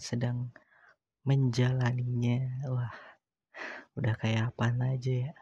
sedang 0.00 0.50
menjalaninya. 1.26 2.66
Wah, 2.70 2.94
udah 3.98 4.14
kayak 4.18 4.54
apa 4.54 4.74
aja 4.94 5.30
ya. 5.30 5.34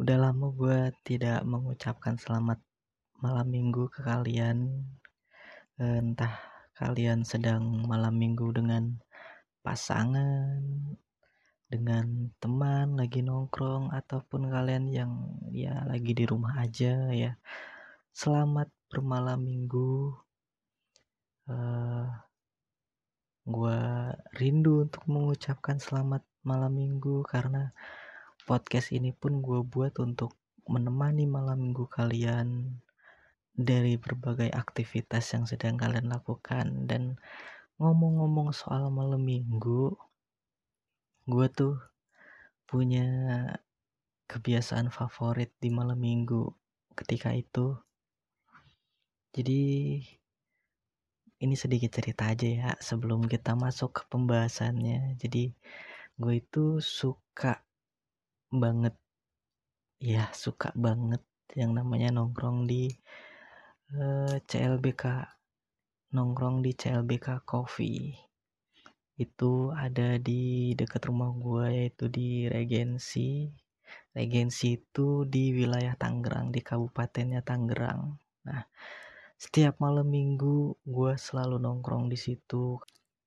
Udah 0.00 0.16
lama 0.20 0.52
gue 0.54 0.92
tidak 1.02 1.42
mengucapkan 1.44 2.14
selamat 2.20 2.60
malam 3.18 3.46
minggu 3.50 3.90
ke 3.90 4.00
kalian. 4.04 4.88
Entah 5.80 6.38
kalian 6.78 7.26
sedang 7.26 7.84
malam 7.88 8.14
minggu 8.14 8.54
dengan 8.54 9.00
pasangan, 9.64 10.62
dengan 11.74 12.30
teman 12.38 12.94
lagi 12.94 13.24
nongkrong 13.24 13.90
ataupun 13.90 14.46
kalian 14.46 14.84
yang 14.94 15.12
ya 15.50 15.82
lagi 15.90 16.14
di 16.14 16.22
rumah 16.22 16.60
aja 16.62 17.10
ya 17.10 17.34
selamat 18.14 18.70
bermalam 18.86 19.42
minggu 19.42 20.14
uh, 21.50 22.06
gua 23.44 24.12
rindu 24.36 24.88
untuk 24.88 25.04
mengucapkan 25.04 25.76
selamat 25.76 26.24
malam 26.44 26.76
minggu 26.76 27.24
karena 27.28 27.72
podcast 28.44 28.92
ini 28.92 29.16
pun 29.16 29.40
gue 29.40 29.64
buat 29.64 29.96
untuk 30.04 30.36
menemani 30.68 31.24
malam 31.24 31.60
minggu 31.60 31.88
kalian 31.88 32.80
dari 33.56 33.96
berbagai 33.96 34.52
aktivitas 34.52 35.32
yang 35.32 35.48
sedang 35.48 35.80
kalian 35.80 36.12
lakukan. 36.12 36.84
Dan 36.84 37.16
ngomong-ngomong 37.80 38.52
soal 38.52 38.92
malam 38.92 39.24
minggu 39.24 39.96
gue 41.24 41.46
tuh 41.48 41.80
punya 42.68 43.08
kebiasaan 44.28 44.92
favorit 44.92 45.56
di 45.56 45.72
malam 45.72 45.96
minggu 45.96 46.52
ketika 46.92 47.32
itu. 47.32 47.80
Jadi 49.34 49.62
ini 51.44 51.54
sedikit 51.60 52.00
cerita 52.00 52.32
aja 52.32 52.48
ya 52.48 52.70
sebelum 52.80 53.28
kita 53.28 53.52
masuk 53.52 54.00
ke 54.00 54.02
pembahasannya. 54.08 55.20
Jadi 55.20 55.52
gue 56.16 56.34
itu 56.40 56.80
suka 56.80 57.60
banget 58.48 58.96
ya 60.00 60.32
suka 60.32 60.72
banget 60.72 61.20
yang 61.52 61.76
namanya 61.76 62.08
nongkrong 62.16 62.64
di 62.64 62.88
uh, 63.92 64.32
eh, 64.32 64.36
CLBK 64.48 65.04
nongkrong 66.16 66.64
di 66.64 66.72
CLBK 66.72 67.44
Coffee. 67.44 68.16
Itu 69.20 69.70
ada 69.76 70.16
di 70.18 70.72
dekat 70.72 71.12
rumah 71.12 71.30
gue 71.36 71.66
yaitu 71.84 72.08
di 72.08 72.48
Regensi. 72.48 73.52
Regensi 74.16 74.80
itu 74.80 75.28
di 75.28 75.52
wilayah 75.52 75.94
Tangerang 75.98 76.50
di 76.54 76.64
kabupatennya 76.64 77.44
Tangerang. 77.44 78.16
Nah 78.48 78.62
setiap 79.44 79.76
malam 79.76 80.08
minggu 80.08 80.80
gue 80.88 81.12
selalu 81.20 81.60
nongkrong 81.60 82.08
di 82.08 82.16
situ. 82.16 82.80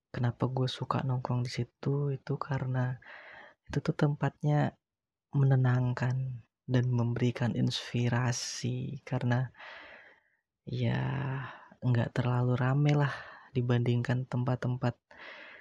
Kenapa 0.09 0.49
gue 0.49 0.65
suka 0.65 1.05
nongkrong 1.05 1.45
di 1.45 1.51
situ? 1.53 2.09
Itu 2.09 2.41
karena 2.41 2.97
itu 3.69 3.77
tuh 3.85 3.93
tempatnya 3.93 4.73
menenangkan 5.37 6.41
dan 6.65 6.85
memberikan 6.89 7.53
inspirasi. 7.53 9.05
Karena 9.05 9.45
ya 10.65 10.97
nggak 11.85 12.17
terlalu 12.17 12.58
rame 12.58 12.97
lah 12.97 13.13
dibandingkan 13.53 14.25
tempat-tempat 14.25 14.97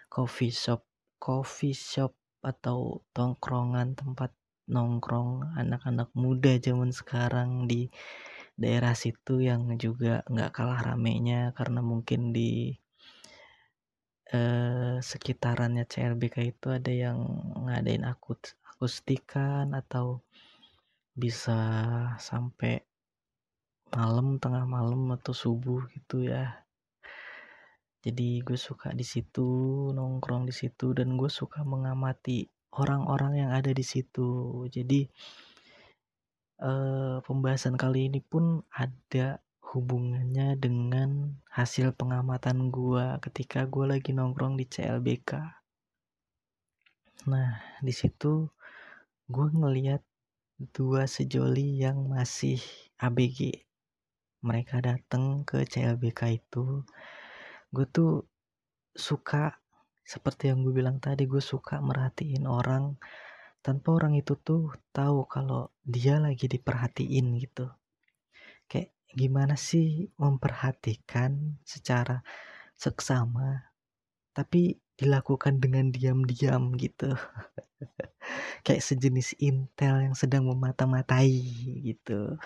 coffee 0.09 0.57
shop 0.57 0.89
coffee 1.21 1.77
shop 1.77 2.17
atau 2.41 3.05
tongkrongan 3.13 3.93
tempat 3.93 4.33
nongkrong 4.73 5.53
anak-anak 5.53 6.09
muda 6.17 6.57
zaman 6.59 6.91
sekarang 6.91 7.69
di 7.69 7.93
daerah 8.57 8.97
situ 8.97 9.45
yang 9.45 9.63
juga 9.77 10.25
nggak 10.33 10.51
kalah 10.57 10.81
ramenya 10.81 11.53
karena 11.53 11.81
mungkin 11.85 12.33
di 12.33 12.73
eh, 14.33 14.97
sekitarannya 15.01 15.85
CLBK 15.87 16.37
itu 16.57 16.67
ada 16.73 16.93
yang 16.93 17.19
ngadain 17.69 18.05
akut 18.09 18.41
akustikan 18.77 19.73
atau 19.73 20.21
bisa 21.17 21.57
sampai 22.21 22.85
malam 23.95 24.37
tengah 24.37 24.69
malam 24.69 25.09
atau 25.17 25.33
subuh 25.33 25.89
gitu 25.97 26.27
ya. 26.29 26.67
Jadi 28.05 28.45
gue 28.45 28.59
suka 28.61 28.93
di 28.93 29.03
situ 29.03 29.49
nongkrong 29.97 30.45
di 30.47 30.55
situ 30.55 30.93
dan 30.93 31.17
gue 31.17 31.31
suka 31.33 31.65
mengamati 31.65 32.47
orang-orang 32.77 33.47
yang 33.47 33.51
ada 33.57 33.73
di 33.73 33.83
situ. 33.83 34.63
Jadi 34.69 35.09
eh, 36.63 37.17
pembahasan 37.25 37.75
kali 37.77 38.09
ini 38.09 38.21
pun 38.25 38.65
ada 38.73 39.41
hubungannya 39.75 40.57
dengan 40.57 41.37
hasil 41.53 41.93
pengamatan 41.93 42.71
gue 42.71 43.19
ketika 43.29 43.67
gue 43.67 43.85
lagi 43.85 44.15
nongkrong 44.15 44.57
di 44.57 44.65
CLBK 44.65 45.33
nah 47.27 47.59
di 47.83 47.91
situ 47.91 48.47
gue 49.27 49.47
ngeliat 49.51 50.01
dua 50.73 51.05
sejoli 51.11 51.83
yang 51.83 52.07
masih 52.07 52.63
ABG 53.03 53.67
mereka 54.47 54.79
datang 54.79 55.43
ke 55.43 55.67
CLBK 55.67 56.39
itu. 56.39 56.87
Gue 57.75 57.87
tuh 57.91 58.23
suka 58.95 59.59
seperti 60.07 60.55
yang 60.55 60.63
gue 60.63 60.71
bilang 60.71 61.03
tadi 61.03 61.27
gue 61.27 61.43
suka 61.43 61.83
merhatiin 61.83 62.47
orang 62.47 62.95
tanpa 63.67 63.99
orang 63.99 64.15
itu 64.15 64.39
tuh 64.39 64.71
tahu 64.95 65.27
kalau 65.27 65.75
dia 65.83 66.23
lagi 66.23 66.47
diperhatiin 66.47 67.35
gitu. 67.43 67.67
Kayak 68.71 68.95
gimana 69.11 69.59
sih 69.59 70.07
memperhatikan 70.15 71.59
secara 71.67 72.23
seksama 72.79 73.75
tapi 74.31 74.79
dilakukan 74.95 75.59
dengan 75.59 75.91
diam-diam 75.91 76.79
gitu? 76.79 77.11
Kayak 78.67 78.87
sejenis 78.87 79.35
intel 79.43 79.99
yang 80.07 80.15
sedang 80.15 80.47
memata-matai 80.47 81.35
gitu. 81.83 82.39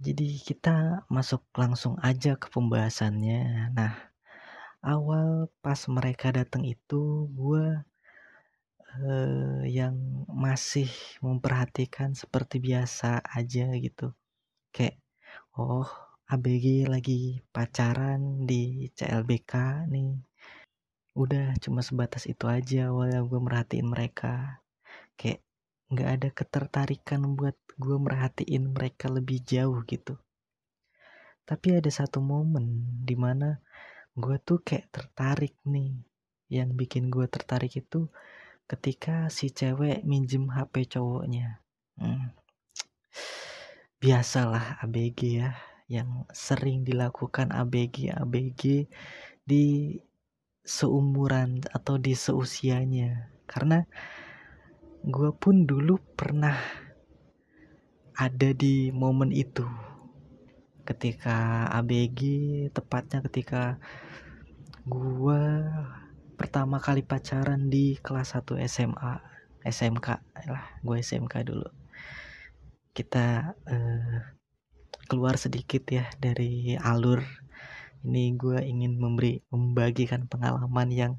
Jadi 0.00 0.40
kita 0.40 1.04
masuk 1.12 1.44
langsung 1.52 2.00
aja 2.00 2.40
ke 2.40 2.48
pembahasannya. 2.48 3.72
Nah, 3.76 3.92
awal 4.80 5.52
pas 5.60 5.80
mereka 5.92 6.32
datang 6.32 6.64
itu 6.64 7.28
gue 7.36 7.84
eh, 9.02 9.62
yang 9.78 9.96
masih 10.30 10.88
memperhatikan 11.24 12.16
seperti 12.16 12.56
biasa 12.62 13.20
aja 13.38 13.66
gitu. 13.76 14.12
Kayak 14.74 14.96
oh 15.58 15.88
ABG 16.32 16.90
lagi 16.90 17.44
pacaran 17.54 18.46
di 18.48 18.90
CLBK 18.96 19.52
nih. 19.92 20.12
Udah 21.16 21.56
cuma 21.62 21.80
sebatas 21.80 22.24
itu 22.28 22.44
aja 22.48 22.92
awalnya 22.92 23.20
gue 23.24 23.40
merhatiin 23.40 23.88
mereka. 23.88 24.62
Kayak 25.18 25.40
nggak 25.92 26.10
ada 26.14 26.28
ketertarikan 26.34 27.20
buat 27.38 27.56
gue 27.76 27.96
merhatiin 28.00 28.74
mereka 28.74 29.06
lebih 29.12 29.38
jauh 29.44 29.80
gitu 29.86 30.18
tapi 31.46 31.78
ada 31.78 31.86
satu 31.86 32.18
momen 32.18 32.82
di 33.06 33.14
mana 33.14 33.62
gue 34.18 34.36
tuh 34.42 34.58
kayak 34.66 34.90
tertarik 34.90 35.54
nih 35.62 35.94
yang 36.50 36.74
bikin 36.74 37.06
gue 37.06 37.22
tertarik 37.30 37.70
itu 37.78 38.10
ketika 38.66 39.30
si 39.30 39.50
cewek 39.54 40.02
minjem 40.02 40.50
HP 40.50 40.98
cowoknya. 40.98 41.62
Hmm. 41.96 42.36
biasalah 43.96 44.84
ABG 44.84 45.40
ya 45.40 45.56
yang 45.88 46.28
sering 46.28 46.84
dilakukan 46.84 47.48
ABG 47.48 48.12
ABG 48.12 48.84
di 49.46 49.96
seumuran 50.66 51.62
atau 51.70 51.96
di 51.96 52.12
seusianya. 52.12 53.30
Karena 53.46 53.86
gue 55.06 55.30
pun 55.38 55.64
dulu 55.64 55.96
pernah 56.18 56.58
ada 58.18 58.50
di 58.50 58.90
momen 58.90 59.30
itu. 59.30 59.64
Ketika 60.82 61.70
ABG 61.70 62.20
tepatnya 62.74 63.22
ketika 63.30 63.78
gue 64.86 65.42
pertama 66.36 66.76
kali 66.78 67.00
pacaran 67.00 67.72
di 67.72 67.96
kelas 68.04 68.36
1 68.36 68.60
SMA 68.68 69.12
SMK 69.66 70.08
lah 70.52 70.64
gue 70.84 70.96
SMK 71.00 71.34
dulu. 71.42 71.68
Kita 72.92 73.56
uh, 73.56 74.16
keluar 75.08 75.40
sedikit 75.40 75.82
ya 75.88 76.06
dari 76.20 76.76
alur. 76.76 77.24
Ini 78.06 78.38
gue 78.38 78.62
ingin 78.62 79.00
memberi 79.00 79.42
membagikan 79.50 80.30
pengalaman 80.30 80.88
yang 80.94 81.12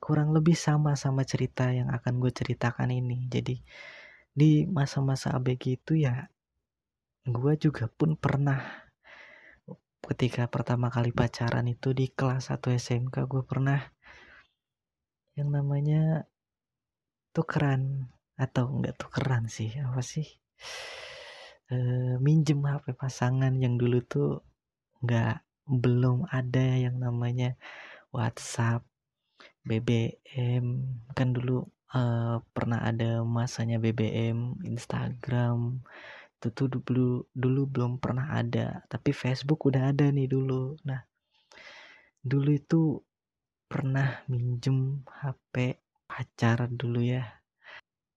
kurang 0.00 0.32
lebih 0.32 0.56
sama 0.56 0.96
sama 0.96 1.28
cerita 1.28 1.68
yang 1.68 1.92
akan 1.92 2.22
gue 2.22 2.32
ceritakan 2.32 2.88
ini. 2.88 3.28
Jadi 3.28 3.60
di 4.32 4.64
masa-masa 4.64 5.36
ABG 5.36 5.84
itu 5.84 6.00
ya 6.00 6.32
gue 7.28 7.54
juga 7.60 7.86
pun 7.92 8.16
pernah 8.16 8.88
ketika 10.02 10.48
pertama 10.50 10.90
kali 10.90 11.12
pacaran 11.14 11.68
itu 11.68 11.94
di 11.94 12.10
kelas 12.10 12.50
1 12.50 12.58
SMK 12.74 13.16
gue 13.28 13.42
pernah 13.46 13.91
yang 15.38 15.48
namanya 15.52 16.28
tukeran 17.32 18.12
atau 18.36 18.68
enggak 18.68 18.96
tukeran 19.00 19.48
sih 19.48 19.72
apa 19.80 20.00
sih? 20.04 20.26
E, 21.72 21.76
minjem 22.20 22.60
HP 22.64 22.92
pasangan 22.92 23.52
yang 23.56 23.80
dulu 23.80 23.98
tuh 24.04 24.44
enggak 25.00 25.40
belum 25.66 26.28
ada 26.28 26.66
yang 26.76 26.98
namanya 26.98 27.56
WhatsApp 28.12 28.84
BBM 29.62 30.64
kan 31.14 31.28
dulu 31.30 31.62
uh, 31.94 32.42
pernah 32.50 32.82
ada 32.82 33.22
masanya 33.22 33.78
BBM 33.78 34.58
Instagram. 34.66 35.80
Itu 36.36 36.50
tuh 36.50 36.66
dulu 36.82 37.22
dulu 37.30 37.62
belum 37.70 37.92
pernah 38.02 38.34
ada 38.34 38.82
tapi 38.90 39.14
Facebook 39.14 39.62
udah 39.70 39.94
ada 39.94 40.10
nih 40.10 40.26
dulu. 40.26 40.76
Nah 40.82 41.00
dulu 42.22 42.50
itu 42.54 42.98
pernah 43.72 44.20
minjem 44.28 45.00
HP 45.08 45.80
pacar 46.04 46.68
dulu 46.68 47.00
ya. 47.00 47.24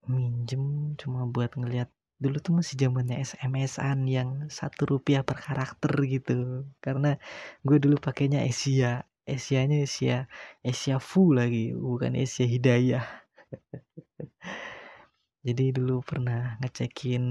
Minjem 0.04 0.92
cuma 1.00 1.24
buat 1.24 1.56
ngeliat 1.56 1.88
dulu 2.20 2.36
tuh 2.44 2.52
masih 2.60 2.76
zamannya 2.76 3.16
SMS-an 3.24 4.04
yang 4.04 4.30
satu 4.52 4.84
rupiah 4.84 5.24
per 5.24 5.40
karakter 5.40 5.92
gitu. 6.04 6.68
Karena 6.84 7.16
gue 7.64 7.80
dulu 7.80 7.96
pakainya 7.96 8.44
Asia 8.44 9.08
Asia-nya 9.24 9.82
Asia 9.82 10.28
Asia 10.60 10.96
full 11.00 11.40
lagi 11.40 11.72
bukan 11.72 12.12
Asia 12.14 12.44
Hidayah. 12.44 13.06
Jadi 15.46 15.64
dulu 15.72 16.04
pernah 16.04 16.60
ngecekin 16.60 17.24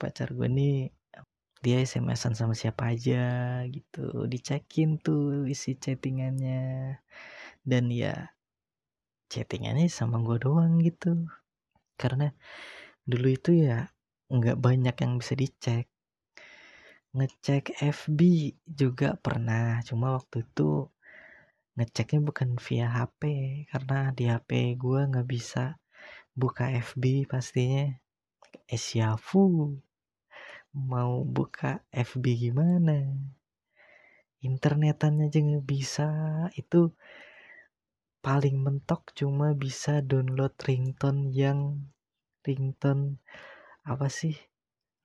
pacar 0.00 0.32
gue 0.32 0.48
nih 0.48 0.96
dia 1.64 1.82
SMS-an 1.82 2.38
sama 2.38 2.54
siapa 2.54 2.94
aja 2.94 3.58
gitu 3.66 4.28
dicekin 4.30 5.02
tuh 5.02 5.50
isi 5.50 5.74
chattingannya 5.74 6.94
dan 7.66 7.90
ya 7.90 8.30
chattingannya 9.26 9.90
sama 9.90 10.22
gue 10.22 10.38
doang 10.38 10.78
gitu. 10.78 11.26
Karena 11.98 12.30
dulu 13.02 13.26
itu 13.34 13.50
ya 13.66 13.90
nggak 14.30 14.58
banyak 14.62 14.96
yang 15.02 15.12
bisa 15.18 15.34
dicek. 15.34 15.90
Ngecek 17.16 17.82
FB 17.82 18.20
juga 18.64 19.18
pernah 19.18 19.82
cuma 19.82 20.14
waktu 20.14 20.46
itu 20.46 20.86
ngeceknya 21.76 22.20
bukan 22.24 22.50
via 22.56 22.88
HP 22.88 23.22
karena 23.68 24.14
di 24.16 24.24
HP 24.30 24.80
gue 24.80 25.00
nggak 25.10 25.28
bisa 25.28 25.76
buka 26.36 26.70
FB 26.70 27.26
pastinya. 27.26 27.90
Esiafu 28.66 29.74
mau 30.76 31.24
buka 31.24 31.82
FB 31.90 32.24
gimana? 32.50 33.16
Internetannya 34.44 35.32
aja 35.32 35.38
nggak 35.40 35.66
bisa. 35.66 36.08
Itu 36.52 36.92
paling 38.26 38.58
mentok 38.58 39.14
cuma 39.14 39.54
bisa 39.54 40.02
download 40.02 40.50
ringtone 40.66 41.30
yang 41.30 41.86
ringtone 42.42 43.22
apa 43.86 44.10
sih? 44.10 44.34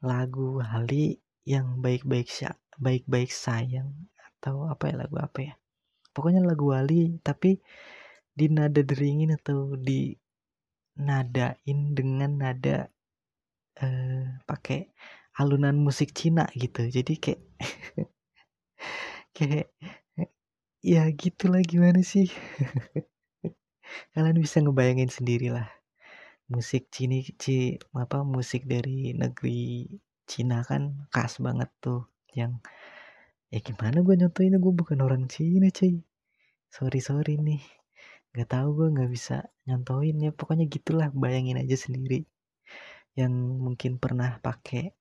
Lagu 0.02 0.58
Hali 0.58 1.22
yang 1.46 1.86
baik-baik 1.86 2.34
baik-baik 2.82 3.30
sayang 3.30 4.10
atau 4.18 4.66
apa 4.66 4.90
ya 4.90 4.96
lagu 5.06 5.22
apa 5.22 5.40
ya? 5.46 5.54
Pokoknya 6.18 6.42
lagu 6.42 6.74
Wali 6.74 7.22
tapi 7.22 7.62
di 8.34 8.50
nada 8.50 8.82
deringin 8.82 9.38
atau 9.38 9.78
di 9.78 10.18
nadain 10.98 11.80
dengan 11.94 12.32
nada 12.42 12.90
eh, 13.78 14.26
pakai 14.50 14.90
alunan 15.38 15.78
musik 15.78 16.10
Cina 16.18 16.50
gitu. 16.58 16.90
Jadi 16.90 17.14
kayak 17.22 17.42
kayak 19.38 19.70
ya 20.82 21.06
gitulah 21.14 21.62
gimana 21.62 22.02
sih 22.02 22.26
kalian 24.14 24.38
bisa 24.40 24.58
ngebayangin 24.64 25.12
sendiri 25.12 25.52
lah 25.52 25.68
musik 26.52 26.92
Cini 26.92 27.24
Ci 27.40 27.80
apa 27.96 28.28
musik 28.28 28.68
dari 28.68 29.16
negeri 29.16 29.88
Cina 30.28 30.64
kan 30.68 31.08
khas 31.08 31.40
banget 31.40 31.72
tuh 31.80 32.12
yang 32.36 32.60
ya 33.52 33.60
gimana 33.64 34.04
gue 34.04 34.16
nyontoin 34.20 34.56
gue 34.60 34.74
bukan 34.76 35.00
orang 35.00 35.28
Cina 35.32 35.72
cuy. 35.72 36.04
Sorry 36.72 37.00
sorry 37.04 37.36
nih. 37.40 37.64
Nggak 38.36 38.50
tahu 38.52 38.68
gue 38.80 38.88
nggak 38.96 39.12
bisa 39.12 39.48
nyontoin 39.68 40.16
ya 40.20 40.32
pokoknya 40.32 40.66
gitulah 40.68 41.08
bayangin 41.12 41.60
aja 41.60 41.76
sendiri. 41.76 42.28
Yang 43.16 43.34
mungkin 43.60 43.92
pernah 44.00 44.40
pakai 44.40 44.92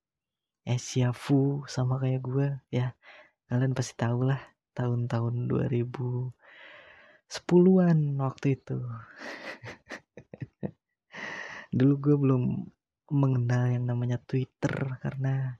Asia 0.66 1.10
Fu 1.14 1.66
sama 1.66 1.98
kayak 2.02 2.22
gue 2.26 2.48
ya. 2.74 2.94
Kalian 3.50 3.74
pasti 3.74 3.94
tahu 3.98 4.30
lah 4.30 4.38
tahun-tahun 4.74 5.50
2000 5.50 6.30
sepuluhan 7.30 8.18
waktu 8.18 8.58
itu. 8.58 8.82
Dulu 11.78 11.94
gue 12.02 12.16
belum 12.18 12.42
mengenal 13.10 13.74
yang 13.74 13.84
namanya 13.86 14.18
Twitter 14.18 14.98
karena 15.02 15.58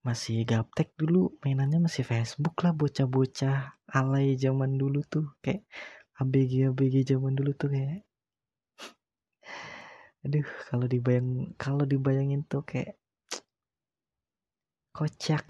masih 0.00 0.48
gaptek 0.48 0.96
dulu 0.96 1.36
mainannya 1.44 1.84
masih 1.84 2.08
Facebook 2.08 2.56
lah 2.64 2.72
bocah-bocah 2.72 3.76
alay 3.92 4.32
zaman 4.40 4.80
dulu 4.80 5.04
tuh 5.04 5.36
kayak 5.44 5.68
ABG 6.16 6.72
ABG 6.72 7.04
zaman 7.04 7.36
dulu 7.36 7.52
tuh 7.52 7.68
kayak 7.68 8.00
aduh 10.24 10.46
kalau 10.72 10.86
dibayang 10.88 11.52
kalau 11.60 11.84
dibayangin 11.84 12.40
tuh 12.48 12.64
kayak 12.64 12.96
kocak 14.96 15.44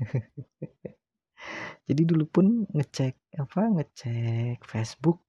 jadi 1.88 2.02
dulu 2.06 2.24
pun 2.28 2.46
ngecek 2.76 3.14
apa 3.38 3.60
ngecek 3.76 4.58
Facebook 4.64 5.24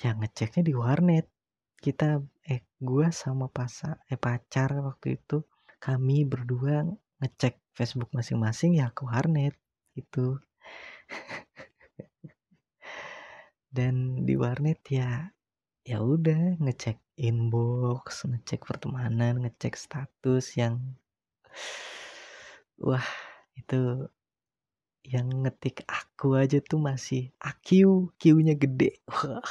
ya 0.00 0.16
ngeceknya 0.16 0.62
di 0.68 0.74
warnet. 0.76 1.26
Kita 1.82 2.22
eh 2.46 2.62
gua 2.78 3.10
sama 3.10 3.50
pasa 3.50 3.98
eh 4.10 4.18
pacar 4.18 4.70
waktu 4.86 5.18
itu 5.18 5.42
kami 5.82 6.22
berdua 6.26 6.86
ngecek 7.22 7.58
Facebook 7.74 8.10
masing-masing 8.14 8.78
ya 8.78 8.94
ke 8.94 9.02
warnet 9.06 9.54
itu 9.98 10.38
dan 13.76 14.22
di 14.26 14.34
warnet 14.38 14.80
ya 14.86 15.32
ya 15.82 15.98
udah 15.98 16.62
ngecek 16.62 17.02
inbox 17.18 18.22
ngecek 18.30 18.62
pertemanan 18.62 19.42
ngecek 19.42 19.74
status 19.74 20.54
yang 20.54 20.78
wah 22.78 23.06
itu 23.58 24.06
yang 25.02 25.26
ngetik 25.42 25.82
aku 25.90 26.38
aja 26.38 26.62
tuh 26.62 26.78
masih 26.78 27.34
AQ 27.42 28.06
Q-nya 28.18 28.54
gede. 28.54 29.02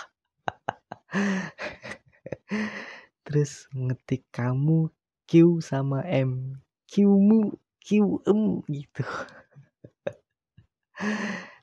Terus 3.28 3.68
ngetik 3.76 4.24
kamu 4.32 4.88
Q 5.28 5.60
sama 5.60 6.08
M 6.08 6.64
Q-mu 6.88 7.52
Q-em 7.84 8.64
gitu. 8.72 9.04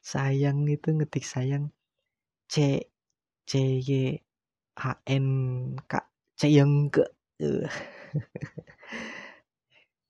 Sayang 0.09 0.69
itu 0.69 0.89
ngetik 0.97 1.25
sayang 1.25 1.73
C 2.49 2.81
C 3.45 3.53
Y 3.85 4.17
A 4.81 4.97
N 5.05 5.29
K 5.85 6.01
C 6.33 6.49
yang 6.49 6.89
ke 6.89 7.05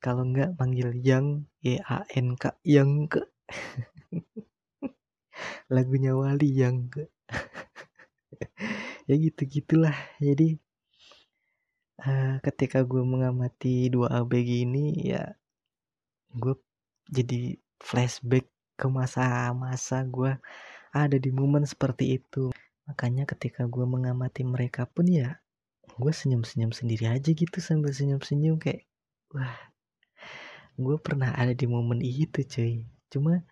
kalau 0.04 0.24
enggak 0.24 0.54
manggil 0.56 0.94
yang 1.02 1.44
Y 1.60 1.82
A 1.82 2.06
N 2.14 2.38
K 2.38 2.54
yang 2.62 3.10
ke 3.10 3.26
lagunya 5.74 6.12
Wali 6.16 6.48
yang 6.52 6.88
ya 9.08 9.14
gitu 9.16 9.42
gitulah 9.48 9.96
jadi 10.20 10.56
uh, 12.04 12.40
ketika 12.44 12.84
gue 12.84 13.00
mengamati 13.04 13.88
dua 13.92 14.24
ABG 14.24 14.68
ini 14.68 15.12
ya 15.12 15.36
gue 16.36 16.56
jadi 17.08 17.56
flashback 17.80 18.48
ke 18.78 18.86
masa-masa 18.86 20.04
gue 20.06 20.38
ada 20.92 21.16
di 21.20 21.30
momen 21.34 21.64
seperti 21.64 22.20
itu. 22.20 22.52
Makanya 22.88 23.28
ketika 23.28 23.68
gue 23.68 23.84
mengamati 23.84 24.46
mereka 24.46 24.88
pun 24.88 25.08
ya 25.08 25.40
gue 25.98 26.12
senyum-senyum 26.14 26.70
sendiri 26.70 27.10
aja 27.10 27.34
gitu 27.34 27.58
sambil 27.58 27.90
senyum-senyum 27.90 28.62
kayak 28.62 28.86
wah 29.34 29.58
gue 30.78 30.96
pernah 31.02 31.34
ada 31.34 31.50
di 31.50 31.66
momen 31.66 31.98
itu 31.98 32.46
cuy 32.46 32.86
cuma 33.12 33.42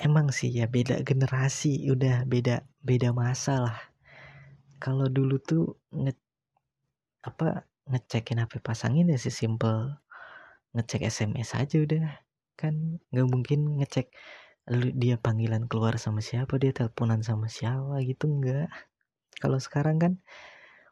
emang 0.00 0.32
sih 0.34 0.50
ya 0.50 0.66
beda 0.66 1.00
generasi 1.06 1.86
udah 1.88 2.26
beda 2.26 2.66
beda 2.82 3.14
masa 3.14 3.54
lah. 3.70 3.78
Kalau 4.82 5.06
dulu 5.08 5.38
tuh 5.40 5.78
nge 5.94 6.12
apa 7.24 7.64
ngecekin 7.88 8.40
HP 8.42 8.60
pasangin 8.60 9.08
ya 9.12 9.18
sih 9.20 9.32
simple 9.32 9.96
ngecek 10.74 11.06
SMS 11.08 11.56
aja 11.56 11.76
udah. 11.80 12.06
Kan 12.58 13.00
nggak 13.12 13.28
mungkin 13.30 13.60
ngecek 13.80 14.10
lu 14.72 14.88
dia 14.96 15.20
panggilan 15.20 15.68
keluar 15.68 16.00
sama 16.00 16.24
siapa 16.24 16.56
dia 16.56 16.72
teleponan 16.72 17.20
sama 17.20 17.52
siapa 17.52 18.00
gitu 18.00 18.24
enggak 18.32 18.72
kalau 19.36 19.60
sekarang 19.60 20.00
kan 20.00 20.12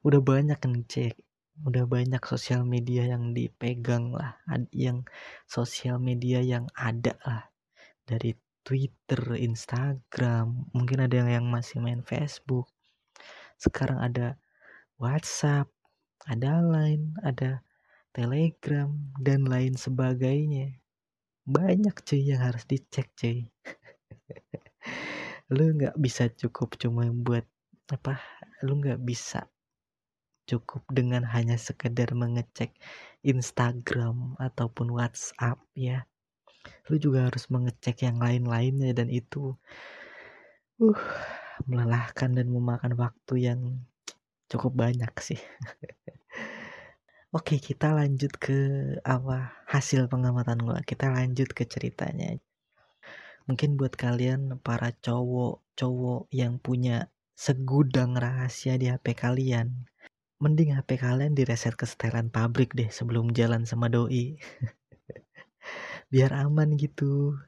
udah 0.04 0.20
banyak 0.20 0.60
ngecek 0.60 1.16
udah 1.60 1.84
banyak 1.84 2.22
sosial 2.24 2.64
media 2.64 3.04
yang 3.12 3.36
dipegang 3.36 4.16
lah 4.16 4.40
yang 4.72 5.04
sosial 5.44 6.00
media 6.00 6.40
yang 6.40 6.64
ada 6.72 7.12
lah 7.28 7.52
dari 8.08 8.32
Twitter, 8.62 9.42
Instagram, 9.42 10.70
mungkin 10.70 11.02
ada 11.02 11.18
yang, 11.18 11.30
yang 11.42 11.46
masih 11.50 11.82
main 11.82 12.06
Facebook. 12.06 12.70
Sekarang 13.58 13.98
ada 13.98 14.38
WhatsApp, 15.02 15.66
ada 16.30 16.62
Line, 16.62 17.18
ada 17.26 17.66
Telegram, 18.14 18.86
dan 19.18 19.50
lain 19.50 19.74
sebagainya. 19.74 20.78
Banyak 21.42 22.06
cuy 22.06 22.22
yang 22.22 22.38
harus 22.38 22.62
dicek 22.70 23.10
cuy. 23.18 23.50
lu 25.54 25.74
nggak 25.74 25.98
bisa 25.98 26.30
cukup 26.30 26.78
cuma 26.78 27.10
buat 27.10 27.42
apa? 27.90 28.22
Lu 28.62 28.78
nggak 28.78 29.02
bisa 29.02 29.50
cukup 30.46 30.82
dengan 30.90 31.22
hanya 31.30 31.54
sekedar 31.56 32.12
mengecek 32.12 32.74
Instagram 33.22 34.34
ataupun 34.38 34.90
WhatsApp 34.90 35.62
ya. 35.74 36.06
Lu 36.90 36.98
juga 36.98 37.30
harus 37.30 37.46
mengecek 37.50 38.06
yang 38.06 38.18
lain-lainnya 38.18 38.94
dan 38.94 39.08
itu 39.10 39.54
uh 40.82 41.04
melelahkan 41.68 42.34
dan 42.34 42.48
memakan 42.50 42.96
waktu 42.98 43.34
yang 43.38 43.60
cukup 44.50 44.88
banyak 44.88 45.12
sih. 45.22 45.38
Oke, 47.36 47.56
kita 47.56 47.96
lanjut 47.96 48.36
ke 48.36 48.58
apa 49.08 49.56
hasil 49.64 50.04
pengamatan 50.12 50.60
gua. 50.60 50.84
Kita 50.84 51.08
lanjut 51.08 51.48
ke 51.56 51.64
ceritanya. 51.64 52.36
Mungkin 53.48 53.80
buat 53.80 53.96
kalian 53.96 54.60
para 54.60 54.92
cowok-cowok 54.92 56.28
yang 56.28 56.60
punya 56.60 57.08
segudang 57.32 58.14
rahasia 58.14 58.76
di 58.76 58.92
HP 58.92 59.16
kalian, 59.16 59.88
mending 60.42 60.74
HP 60.74 60.98
kalian 60.98 61.38
direset 61.38 61.78
ke 61.78 61.86
setelan 61.86 62.28
pabrik 62.34 62.74
deh 62.74 62.90
sebelum 62.90 63.30
jalan 63.30 63.62
sama 63.62 63.86
doi. 63.86 64.34
Biar 66.12 66.34
aman 66.34 66.74
gitu. 66.74 67.38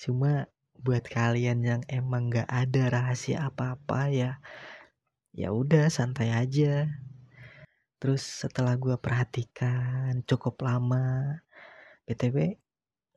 Cuma 0.00 0.48
buat 0.80 1.04
kalian 1.04 1.60
yang 1.60 1.82
emang 1.92 2.32
gak 2.32 2.48
ada 2.48 2.88
rahasia 2.88 3.52
apa-apa 3.52 4.08
ya 4.08 4.40
ya 5.36 5.52
udah 5.52 5.92
santai 5.92 6.32
aja 6.32 6.88
terus 8.00 8.24
setelah 8.24 8.80
gue 8.80 8.96
perhatikan 8.96 10.24
cukup 10.24 10.56
lama 10.64 11.36
btw 12.08 12.56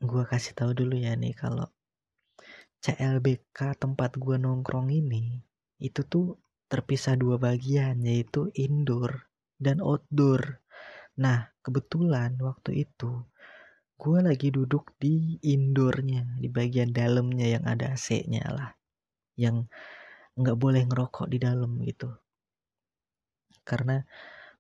gue 0.04 0.24
kasih 0.28 0.54
tahu 0.54 0.76
dulu 0.76 1.00
ya 1.00 1.16
nih 1.16 1.32
kalau 1.32 1.72
CLBK 2.84 3.80
tempat 3.80 4.20
gue 4.20 4.36
nongkrong 4.36 4.92
ini 4.92 5.40
itu 5.80 6.04
tuh 6.04 6.36
terpisah 6.74 7.14
dua 7.14 7.38
bagian 7.38 8.02
yaitu 8.02 8.50
indoor 8.58 9.30
dan 9.62 9.78
outdoor. 9.78 10.58
Nah 11.22 11.54
kebetulan 11.62 12.34
waktu 12.42 12.90
itu 12.90 13.22
gue 14.02 14.20
lagi 14.26 14.50
duduk 14.50 14.98
di 14.98 15.38
indoornya 15.46 16.42
di 16.42 16.50
bagian 16.50 16.90
dalamnya 16.90 17.46
yang 17.46 17.64
ada 17.70 17.94
AC-nya 17.94 18.42
lah 18.50 18.74
yang 19.38 19.70
nggak 20.34 20.58
boleh 20.58 20.82
ngerokok 20.90 21.30
di 21.30 21.38
dalam 21.38 21.78
gitu. 21.86 22.10
Karena 23.62 24.02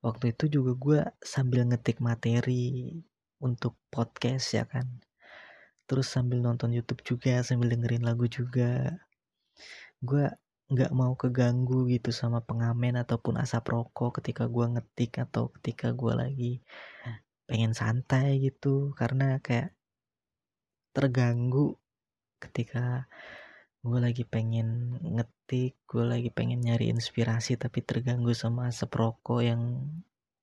waktu 0.05 0.37
itu 0.37 0.61
juga 0.61 0.71
gue 0.77 0.99
sambil 1.17 1.65
ngetik 1.65 1.97
materi 1.97 2.93
untuk 3.41 3.73
podcast 3.89 4.53
ya 4.53 4.69
kan. 4.69 4.85
Terus 5.89 6.07
sambil 6.07 6.45
nonton 6.45 6.69
YouTube 6.71 7.01
juga 7.01 7.41
sambil 7.41 7.73
dengerin 7.73 8.05
lagu 8.05 8.29
juga. 8.29 9.01
Gue 9.97 10.29
nggak 10.71 10.91
mau 10.95 11.13
keganggu 11.19 11.85
gitu 11.93 12.09
sama 12.15 12.39
pengamen 12.47 12.95
ataupun 13.03 13.35
asap 13.43 13.63
rokok 13.75 14.21
ketika 14.21 14.47
gue 14.47 14.65
ngetik 14.73 15.11
atau 15.19 15.51
ketika 15.59 15.91
gue 15.91 16.13
lagi 16.15 16.51
pengen 17.47 17.73
santai 17.75 18.39
gitu. 18.39 18.95
Karena 18.99 19.37
kayak 19.43 19.75
terganggu 20.95 21.75
ketika 22.43 23.09
gue 23.83 23.99
lagi 23.99 24.23
pengen 24.23 24.95
ngetik 25.15 25.75
gue 25.91 26.05
lagi 26.07 26.29
pengen 26.31 26.63
nyari 26.63 26.87
inspirasi 26.95 27.59
tapi 27.59 27.83
terganggu 27.83 28.31
sama 28.31 28.71
asap 28.71 28.91
rokok 28.95 29.41
yang 29.43 29.61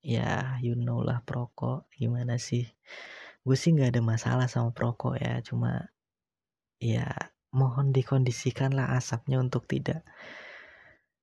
ya 0.05 0.57
you 0.65 0.77
know 0.77 1.01
lah 1.05 1.25
perokok 1.25 1.89
gimana 1.97 2.37
sih. 2.37 2.65
Gue 3.45 3.57
sih 3.57 3.73
nggak 3.73 3.97
ada 3.97 4.03
masalah 4.05 4.47
sama 4.53 4.71
perokok 4.77 5.17
ya 5.17 5.41
cuma 5.41 5.89
ya 6.81 7.30
mohon 7.51 7.91
dikondisikan 7.91 8.75
lah 8.75 8.95
asapnya 8.95 9.43
untuk 9.43 9.67
tidak 9.67 10.07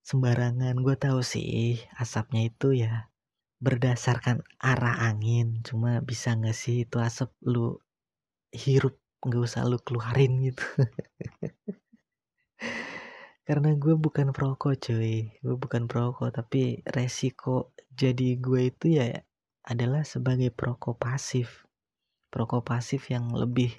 sembarangan. 0.08 0.80
Gue 0.80 0.96
tahu 0.96 1.20
sih 1.20 1.84
asapnya 2.00 2.48
itu 2.48 2.72
ya 2.76 3.12
berdasarkan 3.60 4.44
arah 4.60 5.04
angin. 5.04 5.60
Cuma 5.68 6.00
bisa 6.00 6.36
nggak 6.36 6.56
sih 6.56 6.88
itu 6.88 6.98
asap 7.04 7.32
lu 7.44 7.80
hirup 8.56 8.96
nggak 9.24 9.44
usah 9.44 9.68
lu 9.68 9.80
keluarin 9.84 10.48
gitu. 10.48 10.64
Karena 13.48 13.72
gue 13.76 13.96
bukan 13.96 14.36
perokok 14.36 14.76
cuy. 14.80 15.32
Gue 15.44 15.56
bukan 15.56 15.92
perokok 15.92 16.32
tapi 16.32 16.84
resiko 16.88 17.76
jadi 17.92 18.40
gue 18.40 18.72
itu 18.72 19.00
ya 19.00 19.12
adalah 19.68 20.08
sebagai 20.08 20.52
perokok 20.52 20.96
pasif. 20.96 21.68
Perokok 22.32 22.64
pasif 22.64 23.12
yang 23.12 23.32
lebih 23.32 23.72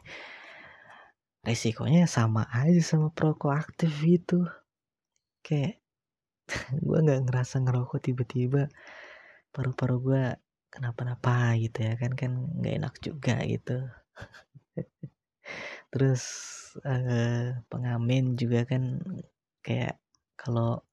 resikonya 1.47 2.05
sama 2.11 2.43
aja 2.51 2.83
sama 2.83 3.09
perokok 3.15 3.53
aktif 3.55 3.93
gitu. 4.03 4.47
Kayak 5.47 5.79
gue 6.87 6.99
nggak 7.05 7.23
ngerasa 7.29 7.57
ngerokok 7.65 8.01
tiba-tiba 8.07 8.63
paru-paru 9.55 9.97
gue 10.07 10.25
kenapa-napa 10.73 11.57
gitu 11.63 11.79
ya 11.89 11.95
kan 12.01 12.13
kan 12.21 12.33
nggak 12.59 12.75
enak 12.79 12.95
juga 13.07 13.35
gitu. 13.53 13.77
Terus 15.93 16.23
eh, 16.85 17.57
pengamen 17.71 18.25
juga 18.41 18.61
kan 18.71 18.83
kayak 19.65 19.97
kalau 20.41 20.85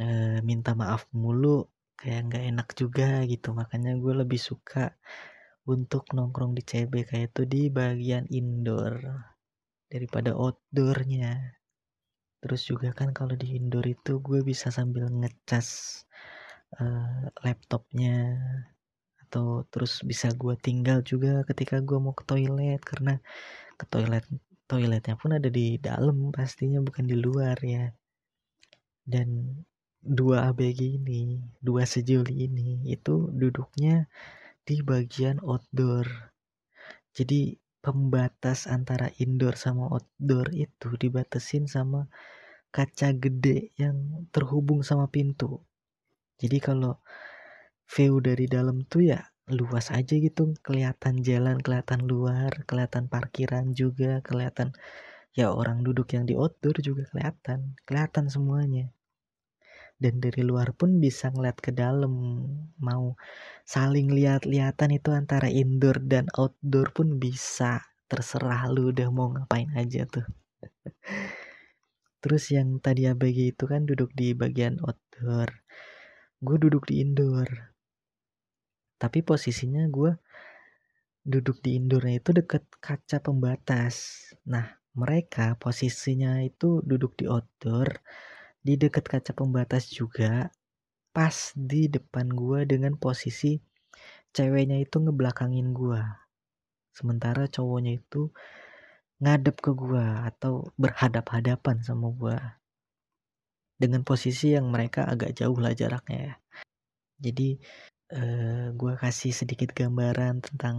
eh, 0.00 0.38
minta 0.48 0.72
maaf 0.80 1.02
mulu 1.12 1.68
kayak 2.00 2.20
nggak 2.28 2.44
enak 2.52 2.68
juga 2.80 3.08
gitu. 3.32 3.48
Makanya 3.52 3.92
gue 4.02 4.14
lebih 4.22 4.40
suka 4.40 4.92
untuk 5.66 6.04
nongkrong 6.16 6.52
di 6.58 6.62
CB 6.62 6.92
kayak 7.08 7.34
itu 7.34 7.42
di 7.52 7.62
bagian 7.78 8.24
indoor 8.30 8.94
daripada 9.86 10.34
outdoornya. 10.34 11.58
Terus 12.42 12.62
juga 12.68 12.92
kan 12.94 13.10
kalau 13.10 13.34
di 13.34 13.58
indoor 13.58 13.86
itu 13.86 14.22
gue 14.22 14.40
bisa 14.44 14.70
sambil 14.70 15.08
ngecas 15.10 16.02
uh, 16.78 17.26
laptopnya 17.42 18.38
atau 19.26 19.66
terus 19.72 20.06
bisa 20.06 20.30
gue 20.30 20.54
tinggal 20.62 21.02
juga 21.02 21.42
ketika 21.42 21.82
gue 21.82 21.98
mau 21.98 22.14
ke 22.14 22.22
toilet 22.22 22.78
karena 22.86 23.18
ke 23.74 23.84
toilet 23.90 24.22
toiletnya 24.70 25.14
pun 25.18 25.34
ada 25.34 25.50
di 25.50 25.78
dalam 25.78 26.30
pastinya 26.30 26.78
bukan 26.82 27.04
di 27.06 27.16
luar 27.18 27.58
ya. 27.62 27.90
Dan 29.06 29.62
dua 30.02 30.50
ABG 30.50 31.02
ini 31.02 31.42
dua 31.58 31.82
sejoli 31.86 32.46
ini 32.46 32.86
itu 32.90 33.30
duduknya 33.30 34.06
di 34.66 34.82
bagian 34.82 35.38
outdoor. 35.42 36.06
Jadi 37.14 37.54
pembatas 37.86 38.66
antara 38.66 39.14
indoor 39.22 39.54
sama 39.54 39.86
outdoor 39.94 40.50
itu 40.50 40.98
dibatasin 40.98 41.70
sama 41.70 42.10
kaca 42.74 43.14
gede 43.14 43.70
yang 43.78 44.26
terhubung 44.34 44.82
sama 44.82 45.06
pintu. 45.06 45.62
Jadi 46.42 46.58
kalau 46.58 46.98
view 47.86 48.18
dari 48.18 48.50
dalam 48.50 48.82
tuh 48.90 49.14
ya 49.14 49.22
luas 49.46 49.94
aja 49.94 50.18
gitu 50.18 50.58
kelihatan 50.66 51.22
jalan 51.22 51.62
kelihatan 51.62 52.02
luar 52.02 52.50
kelihatan 52.66 53.06
parkiran 53.06 53.70
juga 53.70 54.18
kelihatan 54.26 54.74
ya 55.38 55.54
orang 55.54 55.86
duduk 55.86 56.10
yang 56.18 56.26
di 56.26 56.34
outdoor 56.34 56.82
juga 56.82 57.06
kelihatan 57.14 57.78
kelihatan 57.86 58.26
semuanya 58.26 58.90
dan 59.96 60.20
dari 60.20 60.44
luar 60.44 60.76
pun 60.76 61.00
bisa 61.00 61.32
ngeliat 61.32 61.56
ke 61.60 61.72
dalam. 61.72 62.12
Mau 62.76 63.16
saling 63.64 64.12
lihat-lihatan 64.12 64.92
itu 64.92 65.10
antara 65.12 65.48
indoor 65.48 66.00
dan 66.04 66.28
outdoor 66.36 66.92
pun 66.92 67.16
bisa. 67.16 67.80
Terserah 68.06 68.70
lu 68.70 68.94
udah 68.94 69.08
mau 69.10 69.32
ngapain 69.34 69.72
aja 69.74 70.06
tuh. 70.06 70.22
Terus 72.22 72.44
yang 72.52 72.78
tadi 72.78 73.08
ABG 73.08 73.56
itu 73.56 73.64
kan 73.66 73.88
duduk 73.88 74.12
di 74.14 74.36
bagian 74.36 74.78
outdoor. 74.84 75.64
Gue 76.38 76.56
duduk 76.60 76.86
di 76.86 77.02
indoor. 77.02 77.48
Tapi 78.96 79.20
posisinya 79.24 79.88
gue 79.88 80.12
duduk 81.26 81.58
di 81.58 81.74
indoornya 81.74 82.22
itu 82.22 82.30
deket 82.30 82.62
kaca 82.78 83.18
pembatas. 83.18 84.28
Nah 84.46 84.78
mereka 84.96 85.58
posisinya 85.58 86.40
itu 86.40 86.80
duduk 86.86 87.18
di 87.18 87.28
outdoor 87.28 88.00
di 88.66 88.74
deket 88.74 89.06
kaca 89.06 89.30
pembatas 89.30 89.86
juga 89.86 90.50
pas 91.14 91.54
di 91.54 91.86
depan 91.86 92.26
gue 92.34 92.66
dengan 92.66 92.98
posisi 92.98 93.62
ceweknya 94.34 94.82
itu 94.82 94.98
ngebelakangin 94.98 95.70
gue 95.70 96.02
sementara 96.90 97.46
cowoknya 97.46 98.02
itu 98.02 98.34
ngadep 99.22 99.56
ke 99.64 99.72
gue 99.72 100.06
atau 100.28 100.68
berhadap-hadapan 100.76 101.80
sama 101.80 102.12
gue 102.12 102.36
dengan 103.76 104.04
posisi 104.04 104.56
yang 104.56 104.72
mereka 104.72 105.04
agak 105.04 105.36
jauh 105.36 105.56
lah 105.60 105.76
jaraknya 105.76 106.32
ya. 106.32 106.34
Jadi 107.20 107.48
eh, 108.12 108.66
gue 108.72 108.92
kasih 108.96 109.32
sedikit 109.32 109.72
gambaran 109.72 110.44
tentang 110.44 110.76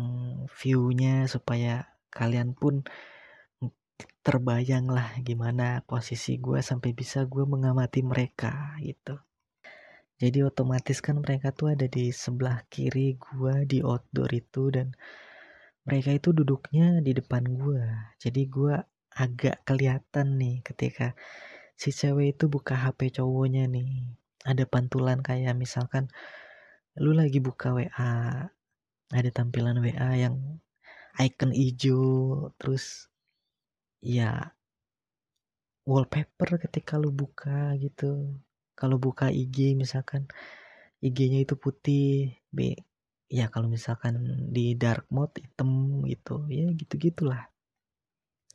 view-nya 0.50 1.26
supaya 1.30 1.86
kalian 2.14 2.54
pun 2.58 2.86
terbayang 4.26 4.92
lah 4.92 5.18
gimana 5.24 5.82
posisi 5.88 6.38
gue 6.38 6.60
sampai 6.60 6.92
bisa 6.92 7.26
gue 7.26 7.44
mengamati 7.48 8.04
mereka 8.04 8.76
gitu. 8.84 9.18
jadi 10.22 10.50
otomatis 10.50 11.00
kan 11.02 11.22
mereka 11.22 11.54
tuh 11.54 11.78
ada 11.78 11.86
di 11.86 12.10
sebelah 12.10 12.66
kiri 12.74 13.22
gua 13.22 13.62
di 13.70 13.86
outdoor 13.86 14.30
itu 14.34 14.74
dan 14.74 14.98
mereka 15.88 16.12
itu 16.12 16.36
duduknya 16.36 17.00
di 17.00 17.16
depan 17.16 17.48
gua. 17.56 18.12
Jadi 18.20 18.44
gua 18.52 18.84
agak 19.16 19.64
kelihatan 19.64 20.36
nih 20.36 20.60
ketika 20.60 21.16
si 21.80 21.96
cewek 21.96 22.36
itu 22.36 22.52
buka 22.52 22.76
HP 22.76 23.16
cowoknya 23.24 23.72
nih. 23.72 24.04
Ada 24.44 24.68
pantulan 24.68 25.24
kayak 25.24 25.56
misalkan 25.56 26.12
lu 27.00 27.16
lagi 27.16 27.40
buka 27.40 27.72
WA 27.72 28.16
ada 29.08 29.30
tampilan 29.32 29.80
WA 29.80 30.12
yang 30.20 30.60
icon 31.16 31.56
hijau 31.56 32.52
terus 32.60 33.08
ya 34.02 34.54
wallpaper 35.88 36.60
ketika 36.64 37.00
lu 37.02 37.10
buka 37.14 37.74
gitu. 37.80 38.38
Kalau 38.78 38.98
buka 39.02 39.34
IG 39.34 39.74
misalkan 39.74 40.30
IG-nya 41.02 41.46
itu 41.46 41.56
putih 41.58 42.34
B 42.54 42.74
ya 43.28 43.52
kalau 43.52 43.68
misalkan 43.68 44.48
di 44.56 44.74
dark 44.78 45.06
mode 45.12 45.36
hitam 45.44 46.02
gitu 46.08 46.48
ya 46.48 46.72
gitu 46.72 46.96
gitulah 46.96 47.52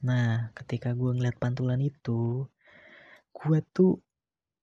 nah 0.03 0.51
ketika 0.57 0.97
gue 0.97 1.13
ngeliat 1.13 1.37
pantulan 1.37 1.79
itu 1.79 2.49
gue 3.37 3.59
tuh 3.77 4.01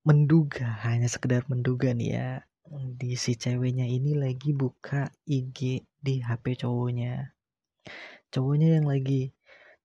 menduga 0.01 0.81
hanya 0.83 1.05
sekedar 1.05 1.45
menduga 1.45 1.93
nih 1.93 2.09
ya 2.17 2.29
di 2.69 3.17
si 3.17 3.33
ceweknya 3.33 3.89
ini 3.89 4.13
lagi 4.13 4.53
buka 4.53 5.09
IG 5.25 5.81
di 5.97 6.15
HP 6.21 6.61
cowoknya. 6.61 7.33
Cowoknya 8.29 8.77
yang 8.77 8.85
lagi 8.85 9.33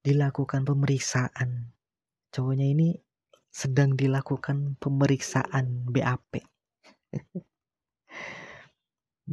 dilakukan 0.05 0.61
pemeriksaan 0.69 1.73
cowoknya 2.35 2.67
ini 2.67 2.89
sedang 3.47 3.95
dilakukan 3.95 4.75
pemeriksaan 4.83 5.87
BAP. 5.87 6.43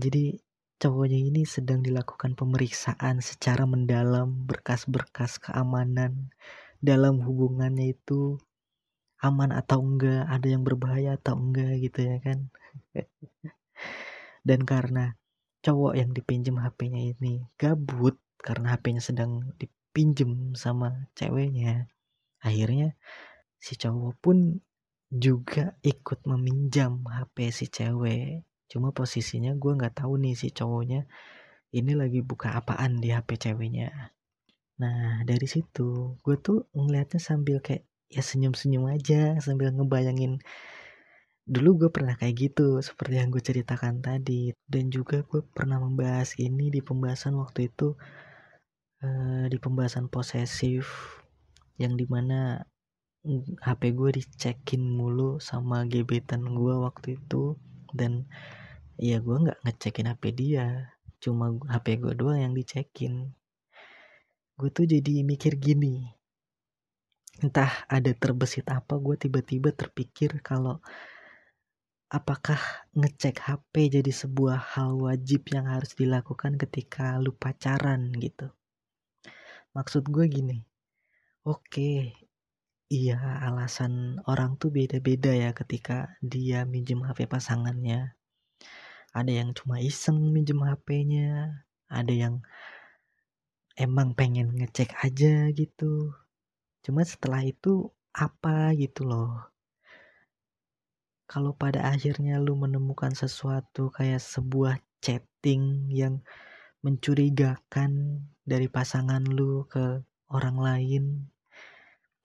Jadi 0.03 0.39
cowoknya 0.79 1.19
ini 1.19 1.43
sedang 1.43 1.83
dilakukan 1.83 2.39
pemeriksaan 2.39 3.19
secara 3.19 3.67
mendalam 3.67 4.47
berkas-berkas 4.47 5.43
keamanan 5.43 6.31
dalam 6.79 7.19
hubungannya 7.27 7.99
itu 7.99 8.39
aman 9.19 9.51
atau 9.51 9.83
enggak, 9.83 10.31
ada 10.31 10.47
yang 10.47 10.63
berbahaya 10.63 11.19
atau 11.19 11.35
enggak 11.43 11.83
gitu 11.83 12.07
ya 12.07 12.23
kan. 12.23 12.39
Dan 14.47 14.63
karena 14.63 15.19
cowok 15.67 15.99
yang 15.99 16.15
dipinjam 16.15 16.63
HP-nya 16.63 17.19
ini 17.19 17.43
gabut 17.59 18.15
karena 18.39 18.79
HP-nya 18.79 19.03
sedang 19.03 19.51
dipinjam 19.93 20.57
sama 20.57 21.13
ceweknya, 21.13 21.85
akhirnya 22.41 22.97
si 23.61 23.77
cowok 23.77 24.17
pun 24.25 24.57
juga 25.13 25.77
ikut 25.85 26.25
meminjam 26.25 27.05
HP 27.05 27.53
si 27.53 27.69
cewek. 27.69 28.49
Cuma 28.73 28.97
posisinya 28.97 29.53
gue 29.53 29.73
nggak 29.77 30.01
tahu 30.01 30.17
nih 30.17 30.33
si 30.33 30.49
cowoknya 30.49 31.05
ini 31.77 31.93
lagi 31.93 32.25
buka 32.25 32.57
apaan 32.57 33.05
di 33.05 33.13
HP 33.13 33.37
ceweknya. 33.37 34.17
Nah 34.81 35.21
dari 35.29 35.45
situ 35.45 36.17
gue 36.25 36.37
tuh 36.41 36.65
ngeliatnya 36.73 37.21
sambil 37.21 37.61
kayak 37.61 37.85
ya 38.09 38.25
senyum-senyum 38.25 38.89
aja 38.89 39.37
sambil 39.45 39.77
ngebayangin. 39.77 40.41
Dulu 41.45 41.85
gue 41.85 41.91
pernah 41.93 42.17
kayak 42.17 42.49
gitu 42.49 42.81
seperti 42.81 43.21
yang 43.21 43.29
gue 43.29 43.45
ceritakan 43.45 44.01
tadi. 44.01 44.57
Dan 44.65 44.89
juga 44.89 45.21
gue 45.21 45.45
pernah 45.45 45.77
membahas 45.77 46.33
ini 46.41 46.73
di 46.73 46.81
pembahasan 46.81 47.37
waktu 47.37 47.69
itu 47.69 47.93
uh, 49.03 49.45
di 49.51 49.59
pembahasan 49.59 50.09
posesif 50.09 51.19
yang 51.77 51.99
di 51.99 52.07
mana 52.07 52.63
HP 53.63 53.95
gue 53.95 54.11
dicekin 54.19 54.83
mulu 54.83 55.39
sama 55.39 55.87
gebetan 55.87 56.43
gue 56.43 56.75
waktu 56.75 57.19
itu 57.19 57.55
dan 57.95 58.27
ya 58.99 59.23
gue 59.23 59.37
nggak 59.47 59.63
ngecekin 59.63 60.11
HP 60.11 60.23
dia 60.35 60.67
cuma 61.23 61.55
HP 61.71 62.03
gue 62.03 62.15
doang 62.19 62.39
yang 62.39 62.55
dicekin. 62.55 63.31
Gue 64.59 64.71
tuh 64.75 64.91
jadi 64.91 65.23
mikir 65.23 65.55
gini 65.59 66.23
entah 67.43 67.89
ada 67.91 68.13
terbesit 68.15 68.69
apa 68.71 69.01
gue 69.01 69.19
tiba-tiba 69.19 69.75
terpikir 69.75 70.45
kalau 70.45 70.79
apakah 72.13 72.61
ngecek 72.93 73.41
HP 73.43 73.99
jadi 73.99 74.13
sebuah 74.13 74.77
hal 74.77 75.01
wajib 75.01 75.49
yang 75.49 75.67
harus 75.67 75.97
dilakukan 75.97 76.61
ketika 76.61 77.17
lu 77.19 77.33
pacaran 77.33 78.13
gitu 78.21 78.53
maksud 79.77 80.05
gue 80.09 80.25
gini 80.29 80.59
oke 81.45 82.23
Iya, 82.93 83.17
alasan 83.49 84.21
orang 84.29 84.61
tuh 84.61 84.69
beda-beda 84.69 85.33
ya 85.33 85.57
ketika 85.57 86.13
dia 86.21 86.69
minjem 86.69 87.01
HP 87.01 87.25
pasangannya. 87.25 88.13
Ada 89.17 89.33
yang 89.33 89.57
cuma 89.57 89.81
iseng 89.81 90.21
minjem 90.29 90.61
HP-nya, 90.61 91.57
ada 91.89 92.13
yang 92.13 92.45
emang 93.81 94.13
pengen 94.13 94.53
ngecek 94.53 94.93
aja 95.01 95.49
gitu. 95.57 96.13
Cuma 96.85 97.01
setelah 97.09 97.41
itu 97.41 97.89
apa 98.13 98.77
gitu 98.77 99.09
loh. 99.09 99.41
Kalau 101.25 101.57
pada 101.57 101.89
akhirnya 101.89 102.37
lu 102.45 102.61
menemukan 102.61 103.17
sesuatu 103.17 103.89
kayak 103.89 104.21
sebuah 104.21 104.77
chatting 105.01 105.89
yang 105.89 106.21
mencurigakan 106.85 108.21
dari 108.43 108.67
pasangan 108.67 109.23
lu 109.23 109.67
ke 109.71 110.03
orang 110.33 110.57
lain 110.59 111.05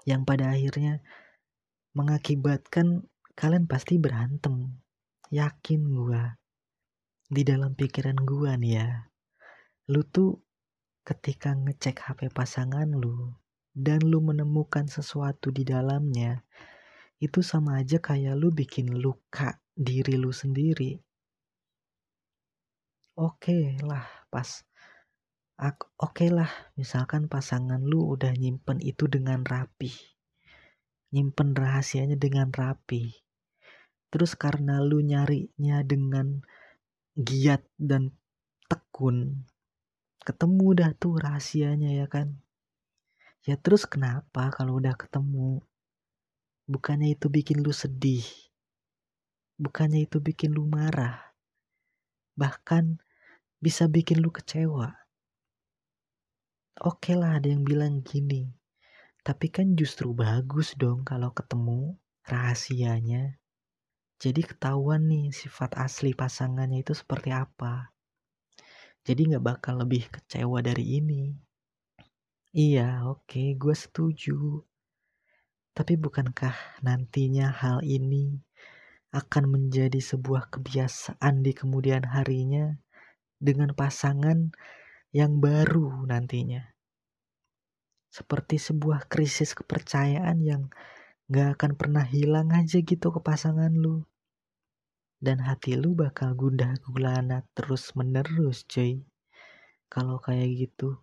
yang 0.08 0.24
pada 0.24 0.56
akhirnya 0.56 1.04
mengakibatkan 1.94 3.06
kalian 3.38 3.70
pasti 3.70 4.00
berantem. 4.02 4.82
Yakin 5.28 5.82
gua. 5.92 6.40
Di 7.28 7.44
dalam 7.44 7.76
pikiran 7.76 8.16
gua 8.24 8.56
nih 8.56 8.80
ya. 8.80 8.90
Lu 9.92 10.02
tuh 10.08 10.40
ketika 11.04 11.52
ngecek 11.52 12.00
HP 12.00 12.32
pasangan 12.32 12.88
lu 12.88 13.36
dan 13.76 14.02
lu 14.04 14.24
menemukan 14.24 14.88
sesuatu 14.88 15.52
di 15.52 15.68
dalamnya, 15.68 16.42
itu 17.20 17.44
sama 17.44 17.84
aja 17.84 18.00
kayak 18.00 18.34
lu 18.40 18.50
bikin 18.50 18.90
luka 18.96 19.60
diri 19.76 20.16
lu 20.16 20.32
sendiri. 20.32 20.98
Oke 23.18 23.50
okay 23.50 23.66
lah, 23.82 24.06
pas 24.30 24.64
oke 25.58 25.90
okay 25.98 26.30
lah 26.30 26.54
misalkan 26.78 27.26
pasangan 27.26 27.82
lu 27.82 28.14
udah 28.14 28.30
nyimpen 28.38 28.78
itu 28.78 29.10
dengan 29.10 29.42
rapi. 29.42 29.90
Nyimpen 31.10 31.58
rahasianya 31.58 32.14
dengan 32.14 32.54
rapi. 32.54 33.10
Terus 34.14 34.38
karena 34.38 34.78
lu 34.86 35.02
nyarinya 35.02 35.82
dengan 35.82 36.46
giat 37.18 37.66
dan 37.82 38.14
tekun 38.70 39.50
ketemu 40.22 40.78
dah 40.78 40.92
tuh 40.94 41.18
rahasianya 41.18 41.90
ya 41.98 42.06
kan? 42.06 42.38
Ya 43.42 43.58
terus 43.58 43.90
kenapa 43.90 44.54
kalau 44.54 44.78
udah 44.78 44.94
ketemu? 44.94 45.66
Bukannya 46.70 47.18
itu 47.18 47.34
bikin 47.34 47.66
lu 47.66 47.74
sedih? 47.74 48.28
Bukannya 49.58 50.06
itu 50.06 50.22
bikin 50.22 50.54
lu 50.54 50.70
marah? 50.70 51.34
Bahkan 52.38 53.02
bisa 53.58 53.90
bikin 53.90 54.22
lu 54.22 54.30
kecewa 54.30 55.07
Oke 56.78 57.18
lah 57.18 57.42
ada 57.42 57.50
yang 57.50 57.66
bilang 57.66 58.06
gini. 58.06 58.54
Tapi 59.26 59.50
kan 59.50 59.74
justru 59.74 60.14
bagus 60.14 60.78
dong 60.78 61.02
kalau 61.02 61.34
ketemu 61.34 61.98
rahasianya. 62.30 63.42
Jadi 64.22 64.42
ketahuan 64.46 65.10
nih 65.10 65.34
sifat 65.34 65.74
asli 65.74 66.14
pasangannya 66.14 66.86
itu 66.86 66.94
seperti 66.94 67.34
apa. 67.34 67.90
Jadi 69.02 69.34
gak 69.34 69.46
bakal 69.46 69.82
lebih 69.82 70.06
kecewa 70.14 70.62
dari 70.62 71.02
ini. 71.02 71.34
Iya 72.54 73.10
oke 73.10 73.26
okay, 73.26 73.58
gue 73.58 73.74
setuju. 73.74 74.62
Tapi 75.74 75.94
bukankah 75.98 76.82
nantinya 76.86 77.58
hal 77.58 77.82
ini 77.82 78.38
akan 79.18 79.50
menjadi 79.50 79.98
sebuah 79.98 80.54
kebiasaan 80.54 81.42
di 81.42 81.58
kemudian 81.58 82.06
harinya 82.06 82.78
dengan 83.42 83.74
pasangan 83.74 84.54
yang 85.16 85.40
baru 85.40 86.04
nantinya. 86.04 86.64
Seperti 88.12 88.58
sebuah 88.58 89.06
krisis 89.06 89.54
kepercayaan 89.54 90.42
yang 90.42 90.68
gak 91.28 91.60
akan 91.60 91.72
pernah 91.76 92.08
hilang 92.08 92.50
aja 92.56 92.80
gitu 92.80 93.12
ke 93.12 93.20
pasangan 93.20 93.72
lu. 93.72 94.04
Dan 95.18 95.42
hati 95.42 95.74
lu 95.76 95.98
bakal 95.98 96.38
gundah 96.38 96.78
gulana 96.86 97.44
terus 97.58 97.94
menerus 97.98 98.64
cuy. 98.66 99.02
Kalau 99.88 100.20
kayak 100.20 100.68
gitu. 100.68 101.02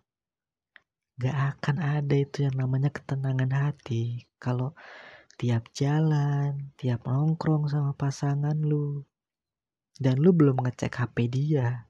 Gak 1.15 1.55
akan 1.55 1.79
ada 1.79 2.15
itu 2.15 2.43
yang 2.43 2.59
namanya 2.59 2.91
ketenangan 2.91 3.51
hati. 3.51 4.27
Kalau 4.35 4.75
tiap 5.39 5.71
jalan, 5.71 6.71
tiap 6.75 7.07
nongkrong 7.07 7.71
sama 7.71 7.95
pasangan 7.95 8.55
lu. 8.59 9.03
Dan 9.95 10.19
lu 10.19 10.35
belum 10.35 10.63
ngecek 10.63 10.99
HP 10.99 11.17
dia. 11.31 11.87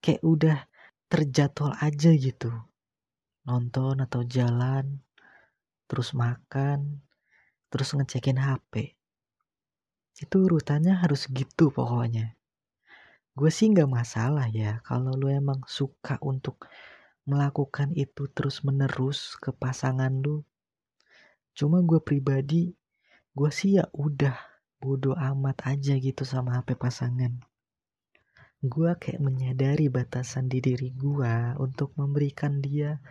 Kayak 0.00 0.22
udah 0.24 0.58
terjadwal 1.12 1.76
aja 1.84 2.10
gitu 2.16 2.48
nonton 3.44 4.00
atau 4.00 4.24
jalan 4.24 5.04
terus 5.84 6.16
makan 6.16 7.04
terus 7.68 7.92
ngecekin 7.92 8.40
HP 8.40 8.96
Itu 10.22 10.44
urutannya 10.46 10.94
harus 11.02 11.26
gitu 11.32 11.72
pokoknya. 11.72 12.36
Gue 13.32 13.48
sih 13.48 13.72
nggak 13.72 13.88
masalah 13.88 14.46
ya 14.52 14.84
kalau 14.84 15.16
lu 15.16 15.32
emang 15.32 15.64
suka 15.64 16.20
untuk 16.20 16.68
melakukan 17.24 17.96
itu 17.96 18.28
terus 18.30 18.60
menerus 18.60 19.34
ke 19.40 19.50
pasangan 19.56 20.12
lu. 20.12 20.44
Cuma 21.56 21.80
gue 21.80 22.00
pribadi, 22.00 22.76
gue 23.32 23.50
sih 23.50 23.80
ya 23.80 23.88
udah 23.96 24.36
bodo 24.78 25.16
amat 25.16 25.56
aja 25.72 25.96
gitu 25.96 26.22
sama 26.28 26.60
HP 26.60 26.76
pasangan. 26.76 27.51
Gue 28.62 28.94
kayak 28.94 29.18
menyadari 29.18 29.90
batasan 29.90 30.46
di 30.46 30.62
diri 30.62 30.94
gue 30.94 31.58
untuk 31.58 31.98
memberikan 31.98 32.62
dia 32.62 33.02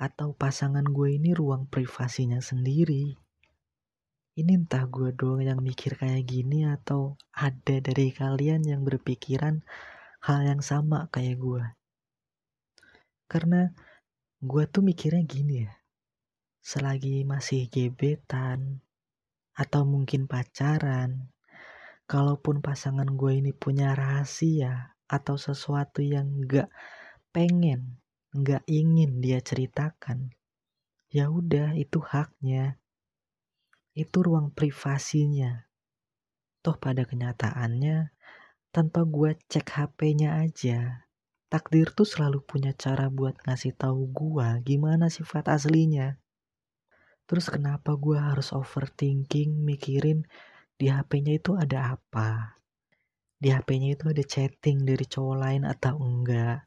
atau 0.00 0.32
pasangan 0.32 0.88
gue 0.88 1.20
ini 1.20 1.36
ruang 1.36 1.68
privasinya 1.68 2.40
sendiri. 2.40 3.12
Ini 4.40 4.52
entah 4.56 4.88
gue 4.88 5.12
doang 5.12 5.44
yang 5.44 5.60
mikir 5.60 6.00
kayak 6.00 6.24
gini 6.24 6.64
atau 6.64 7.20
ada 7.36 7.76
dari 7.84 8.08
kalian 8.08 8.64
yang 8.64 8.80
berpikiran 8.80 9.60
hal 10.24 10.48
yang 10.48 10.64
sama 10.64 11.12
kayak 11.12 11.36
gue. 11.36 11.64
Karena 13.28 13.68
gue 14.40 14.64
tuh 14.64 14.80
mikirnya 14.80 15.28
gini 15.28 15.68
ya. 15.68 15.76
Selagi 16.64 17.28
masih 17.28 17.68
gebetan 17.68 18.80
atau 19.52 19.84
mungkin 19.84 20.24
pacaran, 20.24 21.28
kalaupun 22.10 22.58
pasangan 22.58 23.06
gue 23.06 23.38
ini 23.38 23.54
punya 23.54 23.94
rahasia 23.94 24.98
atau 25.06 25.38
sesuatu 25.38 26.02
yang 26.02 26.42
gak 26.42 26.66
pengen, 27.30 28.02
gak 28.34 28.66
ingin 28.66 29.22
dia 29.22 29.38
ceritakan, 29.38 30.34
ya 31.14 31.30
udah 31.30 31.78
itu 31.78 32.02
haknya. 32.02 32.82
Itu 33.94 34.26
ruang 34.26 34.50
privasinya. 34.50 35.70
Toh 36.66 36.74
pada 36.82 37.06
kenyataannya, 37.06 38.10
tanpa 38.74 39.06
gue 39.06 39.38
cek 39.46 39.70
HP-nya 39.70 40.42
aja, 40.42 41.06
takdir 41.46 41.94
tuh 41.94 42.06
selalu 42.06 42.42
punya 42.42 42.74
cara 42.74 43.06
buat 43.06 43.38
ngasih 43.46 43.74
tahu 43.74 44.06
gua 44.10 44.62
gimana 44.62 45.10
sifat 45.10 45.50
aslinya. 45.50 46.18
Terus 47.26 47.50
kenapa 47.50 47.98
gua 47.98 48.30
harus 48.30 48.54
overthinking 48.54 49.62
mikirin 49.62 50.26
di 50.80 50.88
HP-nya 50.88 51.36
itu 51.36 51.52
ada 51.60 51.92
apa? 52.00 52.56
Di 53.36 53.52
HP-nya 53.52 54.00
itu 54.00 54.08
ada 54.08 54.24
chatting 54.24 54.88
dari 54.88 55.04
cowok 55.04 55.36
lain 55.36 55.62
atau 55.68 56.00
enggak? 56.00 56.64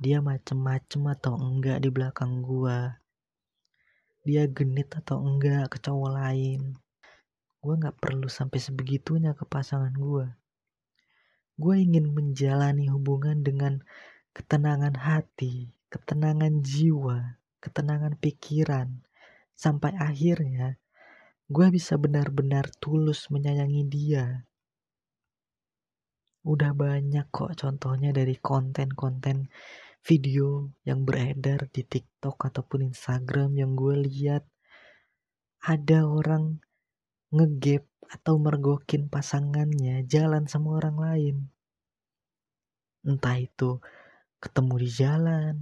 Dia 0.00 0.24
macem-macem 0.24 1.02
atau 1.12 1.36
enggak 1.36 1.84
di 1.84 1.92
belakang 1.92 2.40
gua? 2.40 2.96
Dia 4.24 4.48
genit 4.48 4.96
atau 4.96 5.20
enggak 5.20 5.76
ke 5.76 5.78
cowok 5.84 6.10
lain? 6.16 6.80
Gua 7.60 7.76
nggak 7.76 8.00
perlu 8.00 8.32
sampai 8.32 8.56
sebegitunya 8.56 9.36
ke 9.36 9.44
pasangan 9.44 9.92
gua 9.92 10.32
gue 11.62 11.76
ingin 11.78 12.10
menjalani 12.10 12.90
hubungan 12.90 13.44
dengan 13.44 13.84
ketenangan 14.32 14.96
hati, 14.96 15.70
ketenangan 15.92 16.64
jiwa, 16.64 17.38
ketenangan 17.62 18.16
pikiran, 18.16 19.04
sampai 19.52 19.94
akhirnya 19.94 20.81
gue 21.52 21.68
bisa 21.68 22.00
benar-benar 22.00 22.72
tulus 22.80 23.28
menyayangi 23.28 23.84
dia. 23.84 24.48
Udah 26.48 26.72
banyak 26.72 27.28
kok 27.28 27.52
contohnya 27.60 28.10
dari 28.10 28.40
konten-konten 28.40 29.52
video 30.02 30.72
yang 30.82 31.04
beredar 31.04 31.68
di 31.68 31.84
TikTok 31.84 32.48
ataupun 32.48 32.90
Instagram 32.90 33.54
yang 33.54 33.76
gue 33.76 33.94
lihat 34.00 34.42
ada 35.62 36.08
orang 36.08 36.58
ngegap 37.30 37.86
atau 38.10 38.40
mergokin 38.40 39.06
pasangannya 39.12 40.02
jalan 40.08 40.48
sama 40.48 40.80
orang 40.80 40.96
lain. 40.98 41.36
Entah 43.04 43.38
itu 43.38 43.78
ketemu 44.42 44.74
di 44.82 44.88
jalan, 44.90 45.54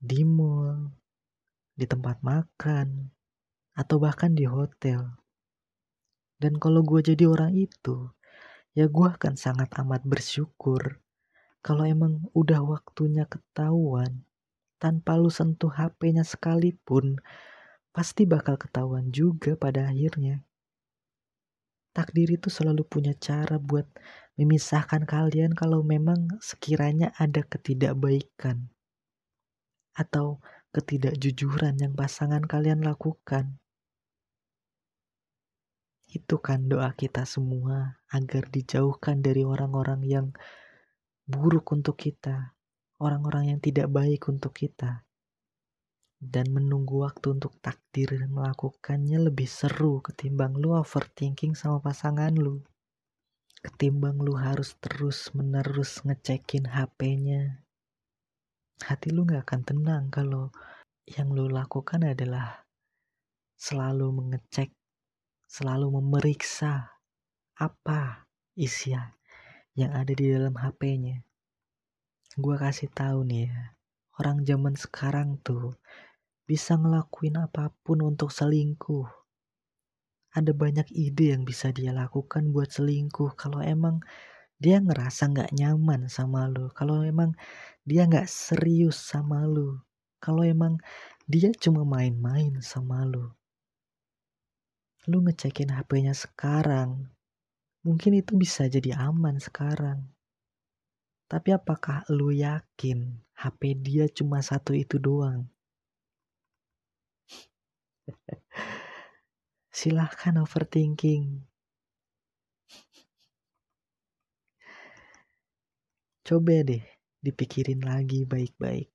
di 0.00 0.26
mall, 0.26 0.90
di 1.78 1.86
tempat 1.86 2.18
makan, 2.26 3.14
atau 3.74 3.98
bahkan 3.98 4.32
di 4.34 4.46
hotel. 4.46 5.18
Dan 6.38 6.58
kalau 6.62 6.82
gue 6.82 7.02
jadi 7.02 7.26
orang 7.26 7.54
itu, 7.54 8.10
ya 8.74 8.90
gue 8.90 9.08
akan 9.10 9.34
sangat 9.38 9.70
amat 9.82 10.02
bersyukur 10.02 10.98
kalau 11.62 11.86
emang 11.86 12.26
udah 12.34 12.62
waktunya 12.62 13.26
ketahuan 13.26 14.26
tanpa 14.78 15.16
lu 15.18 15.30
sentuh 15.30 15.70
HP-nya 15.70 16.26
sekalipun, 16.26 17.18
pasti 17.94 18.26
bakal 18.26 18.58
ketahuan 18.58 19.08
juga 19.14 19.56
pada 19.56 19.88
akhirnya 19.88 20.44
takdir 21.94 22.26
itu 22.34 22.50
selalu 22.50 22.82
punya 22.82 23.14
cara 23.14 23.56
buat 23.56 23.86
memisahkan 24.34 25.06
kalian 25.06 25.54
kalau 25.54 25.86
memang 25.86 26.26
sekiranya 26.42 27.14
ada 27.14 27.46
ketidakbaikan 27.46 28.66
atau 29.94 30.42
ketidakjujuran 30.74 31.78
yang 31.78 31.94
pasangan 31.94 32.42
kalian 32.42 32.82
lakukan. 32.82 33.62
Itu 36.14 36.38
kan 36.38 36.70
doa 36.70 36.94
kita 36.94 37.26
semua 37.26 37.98
agar 38.06 38.46
dijauhkan 38.46 39.18
dari 39.18 39.42
orang-orang 39.42 40.00
yang 40.06 40.26
buruk 41.26 41.74
untuk 41.74 41.98
kita, 41.98 42.54
orang-orang 43.02 43.50
yang 43.50 43.58
tidak 43.58 43.90
baik 43.90 44.30
untuk 44.30 44.54
kita 44.54 45.02
dan 46.24 46.48
menunggu 46.48 47.04
waktu 47.04 47.36
untuk 47.36 47.52
takdir 47.60 48.08
melakukannya 48.32 49.28
lebih 49.28 49.44
seru 49.44 50.00
ketimbang 50.00 50.56
lu 50.56 50.72
overthinking 50.72 51.52
sama 51.52 51.84
pasangan 51.84 52.32
lu. 52.32 52.64
Ketimbang 53.60 54.20
lu 54.20 54.36
harus 54.36 54.76
terus 54.80 55.32
menerus 55.36 56.00
ngecekin 56.04 56.68
HP-nya. 56.68 57.64
Hati 58.84 59.08
lu 59.12 59.24
gak 59.24 59.48
akan 59.48 59.60
tenang 59.64 60.04
kalau 60.12 60.52
yang 61.08 61.32
lu 61.32 61.48
lakukan 61.48 62.04
adalah 62.04 62.64
selalu 63.56 64.12
mengecek, 64.12 64.72
selalu 65.54 66.02
memeriksa 66.02 66.98
apa 67.54 68.26
isi 68.58 68.90
yang 69.78 69.94
ada 69.94 70.10
di 70.10 70.26
dalam 70.26 70.50
HP-nya. 70.58 71.22
Gua 72.34 72.58
kasih 72.58 72.90
tahu 72.90 73.22
nih 73.22 73.46
ya, 73.46 73.78
orang 74.18 74.42
zaman 74.42 74.74
sekarang 74.74 75.38
tuh 75.46 75.78
bisa 76.42 76.74
ngelakuin 76.74 77.38
apa 77.38 77.70
pun 77.86 78.02
untuk 78.02 78.34
selingkuh. 78.34 79.06
Ada 80.34 80.50
banyak 80.50 80.90
ide 80.90 81.38
yang 81.38 81.46
bisa 81.46 81.70
dia 81.70 81.94
lakukan 81.94 82.50
buat 82.50 82.74
selingkuh 82.74 83.38
kalau 83.38 83.62
emang 83.62 84.02
dia 84.58 84.82
ngerasa 84.82 85.30
nggak 85.30 85.54
nyaman 85.54 86.10
sama 86.10 86.50
lu. 86.50 86.66
Kalau 86.74 87.06
emang 87.06 87.30
dia 87.86 88.10
nggak 88.10 88.26
serius 88.26 88.98
sama 88.98 89.46
lu. 89.46 89.78
Kalau 90.18 90.42
emang 90.42 90.82
dia 91.30 91.54
cuma 91.54 91.86
main-main 91.86 92.58
sama 92.58 93.06
lu. 93.06 93.30
Lu 95.04 95.20
ngecekin 95.20 95.68
HP-nya 95.68 96.16
sekarang. 96.16 97.12
Mungkin 97.84 98.16
itu 98.16 98.40
bisa 98.40 98.64
jadi 98.64 98.96
aman 98.96 99.36
sekarang. 99.36 100.08
Tapi 101.28 101.52
apakah 101.52 102.08
lu 102.08 102.32
yakin 102.32 103.20
HP 103.36 103.76
dia 103.84 104.08
cuma 104.08 104.40
satu 104.40 104.72
itu 104.72 104.96
doang? 104.96 105.44
Silahkan 109.76 110.40
overthinking. 110.40 111.44
Coba 116.24 116.64
deh 116.64 116.80
dipikirin 117.20 117.84
lagi 117.84 118.24
baik-baik. 118.24 118.88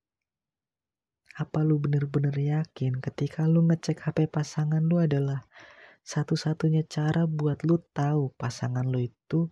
Apa 1.38 1.62
lu 1.62 1.78
bener-bener 1.78 2.34
yakin 2.34 2.98
ketika 2.98 3.46
lu 3.46 3.62
ngecek 3.70 4.02
HP 4.10 4.26
pasangan 4.34 4.82
lu 4.82 4.98
adalah 4.98 5.46
satu-satunya 6.06 6.86
cara 6.90 7.30
buat 7.30 7.62
lu 7.68 7.78
tahu 7.94 8.34
pasangan 8.40 8.86
lu 8.88 9.06
itu 9.06 9.50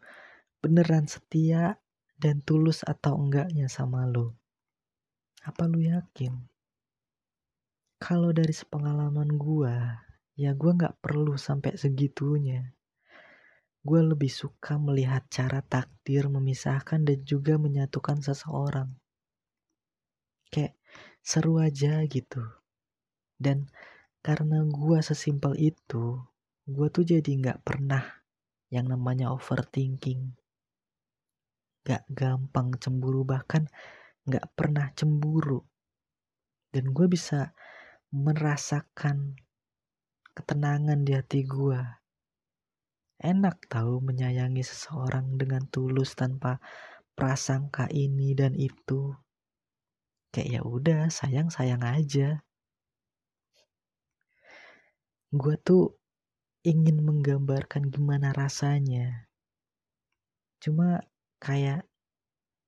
beneran 0.58 1.06
setia 1.06 1.78
dan 2.18 2.42
tulus 2.42 2.82
atau 2.82 3.14
enggaknya 3.16 3.70
sama 3.70 4.10
lu? 4.10 4.34
Apa 5.46 5.70
lu 5.70 5.80
yakin? 5.86 6.34
Kalau 7.98 8.30
dari 8.30 8.54
sepengalaman 8.54 9.38
gua, 9.42 10.06
ya 10.38 10.54
gua 10.54 10.78
nggak 10.78 11.02
perlu 11.02 11.34
sampai 11.34 11.78
segitunya. 11.78 12.74
Gua 13.82 14.04
lebih 14.04 14.30
suka 14.30 14.76
melihat 14.78 15.26
cara 15.32 15.64
takdir 15.64 16.28
memisahkan 16.28 17.02
dan 17.02 17.24
juga 17.24 17.56
menyatukan 17.58 18.22
seseorang. 18.22 18.92
Kayak 20.52 20.78
seru 21.26 21.58
aja 21.58 22.04
gitu. 22.06 22.44
Dan 23.38 23.72
karena 24.22 24.62
gua 24.68 25.02
sesimpel 25.02 25.58
itu, 25.58 26.22
gua 26.68 26.88
tuh 26.92 27.08
jadi 27.08 27.28
nggak 27.28 27.64
pernah 27.64 28.04
yang 28.68 28.92
namanya 28.92 29.32
overthinking. 29.32 30.36
Gak 31.88 32.04
gampang 32.12 32.76
cemburu 32.84 33.24
bahkan 33.24 33.64
gak 34.28 34.44
pernah 34.60 34.92
cemburu. 34.92 35.64
Dan 36.68 36.92
gue 36.92 37.08
bisa 37.08 37.56
merasakan 38.12 39.40
ketenangan 40.36 41.08
di 41.08 41.16
hati 41.16 41.48
gue 41.48 41.80
Enak 43.18 43.66
tahu 43.66 43.98
menyayangi 43.98 44.62
seseorang 44.62 45.42
dengan 45.42 45.66
tulus 45.74 46.14
tanpa 46.14 46.62
prasangka 47.18 47.90
ini 47.90 48.38
dan 48.38 48.54
itu. 48.54 49.10
Kayak 50.30 50.50
ya 50.54 50.62
udah, 50.62 51.02
sayang-sayang 51.10 51.82
aja. 51.82 52.46
Gue 55.34 55.58
tuh 55.58 55.98
ingin 56.66 57.04
menggambarkan 57.04 57.92
gimana 57.94 58.34
rasanya. 58.34 59.30
Cuma 60.58 61.04
kayak 61.38 61.86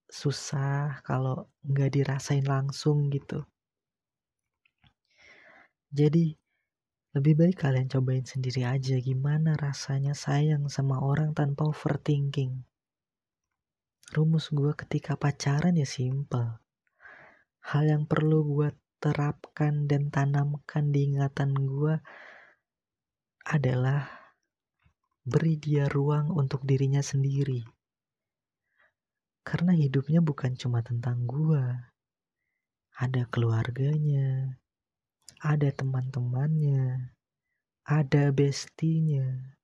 susah 0.10 1.06
kalau 1.06 1.50
nggak 1.66 1.94
dirasain 1.94 2.46
langsung 2.46 3.14
gitu. 3.14 3.46
Jadi 5.90 6.34
lebih 7.18 7.34
baik 7.42 7.58
kalian 7.66 7.90
cobain 7.90 8.22
sendiri 8.22 8.66
aja 8.70 9.02
gimana 9.02 9.58
rasanya 9.58 10.14
sayang 10.14 10.70
sama 10.70 11.02
orang 11.02 11.34
tanpa 11.34 11.66
overthinking. 11.66 12.62
Rumus 14.14 14.54
gue 14.54 14.74
ketika 14.78 15.18
pacaran 15.18 15.74
ya 15.78 15.90
simple. 15.90 16.62
Hal 17.66 17.84
yang 17.90 18.06
perlu 18.06 18.46
gue 18.46 18.70
terapkan 19.02 19.90
dan 19.90 20.14
tanamkan 20.14 20.94
di 20.94 21.14
ingatan 21.14 21.54
gue 21.54 21.98
adalah 23.50 24.06
beri 25.26 25.58
dia 25.58 25.90
ruang 25.90 26.30
untuk 26.30 26.62
dirinya 26.62 27.02
sendiri. 27.02 27.66
Karena 29.42 29.74
hidupnya 29.74 30.22
bukan 30.22 30.54
cuma 30.54 30.86
tentang 30.86 31.26
gue. 31.26 31.66
Ada 32.94 33.26
keluarganya, 33.34 34.54
ada 35.42 35.74
teman-temannya, 35.74 37.10
ada 37.90 38.24
bestinya, 38.30 39.58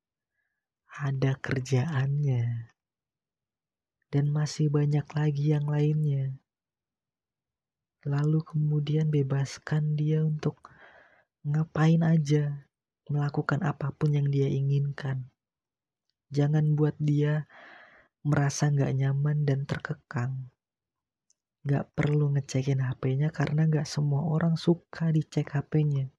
ada 0.97 1.37
kerjaannya, 1.37 2.73
dan 4.09 4.25
masih 4.33 4.73
banyak 4.73 5.05
lagi 5.13 5.53
yang 5.53 5.69
lainnya. 5.69 6.33
Lalu 8.01 8.41
kemudian 8.41 9.13
bebaskan 9.13 9.93
dia 9.93 10.25
untuk 10.25 10.57
ngapain 11.45 12.01
aja, 12.01 12.64
melakukan 13.11 13.61
apa 13.65 13.93
pun 13.93 14.13
yang 14.13 14.27
dia 14.29 14.49
inginkan. 14.49 15.29
Jangan 16.29 16.73
buat 16.73 16.97
dia 16.97 17.45
merasa 18.25 18.69
nggak 18.73 18.93
nyaman 18.97 19.45
dan 19.45 19.69
terkekang 19.69 20.49
gak 21.65 21.97
perlu 21.97 22.29
ngecekin 22.37 22.77
HP-nya 22.77 23.33
karena 23.33 23.65
gak 23.65 23.89
semua 23.89 24.21
orang 24.29 24.53
suka 24.53 25.09
dicek 25.09 25.49
HP-nya. 25.49 26.13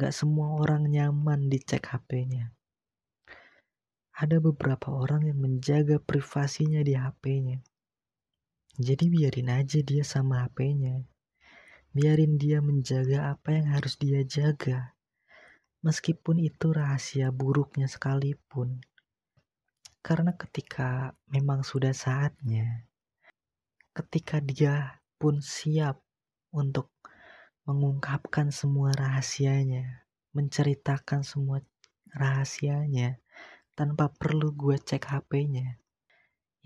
Gak 0.00 0.16
semua 0.16 0.56
orang 0.56 0.88
nyaman 0.88 1.52
dicek 1.52 1.84
HP-nya. 1.84 2.56
Ada 4.16 4.40
beberapa 4.40 4.88
orang 4.88 5.28
yang 5.28 5.36
menjaga 5.44 6.00
privasinya 6.00 6.80
di 6.80 6.96
HP-nya. 6.96 7.60
Jadi 8.80 9.04
biarin 9.12 9.52
aja 9.52 9.84
dia 9.84 10.00
sama 10.00 10.48
HP-nya. 10.48 11.04
Biarin 11.92 12.40
dia 12.40 12.64
menjaga 12.64 13.28
apa 13.28 13.52
yang 13.52 13.68
harus 13.76 14.00
dia 14.00 14.24
jaga. 14.24 14.96
Meskipun 15.78 16.42
itu 16.42 16.74
rahasia 16.74 17.30
buruknya 17.30 17.86
sekalipun. 17.86 18.82
Karena 20.02 20.34
ketika 20.34 21.14
memang 21.30 21.62
sudah 21.62 21.94
saatnya, 21.94 22.90
ketika 23.94 24.42
dia 24.42 24.98
pun 25.22 25.38
siap 25.38 26.02
untuk 26.50 26.90
mengungkapkan 27.62 28.50
semua 28.50 28.90
rahasianya, 28.90 30.08
menceritakan 30.34 31.22
semua 31.22 31.62
rahasianya 32.10 33.22
tanpa 33.78 34.10
perlu 34.10 34.50
gue 34.56 34.82
cek 34.82 35.06
HP-nya, 35.14 35.78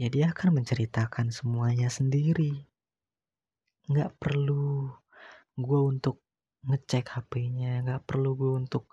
ya 0.00 0.08
dia 0.08 0.32
akan 0.32 0.62
menceritakan 0.62 1.28
semuanya 1.28 1.92
sendiri. 1.92 2.64
Nggak 3.92 4.16
perlu 4.16 4.88
gue 5.58 5.80
untuk 5.84 6.24
ngecek 6.66 7.06
HP-nya, 7.18 7.82
nggak 7.82 8.02
perlu 8.06 8.38
gue 8.38 8.52
untuk 8.62 8.90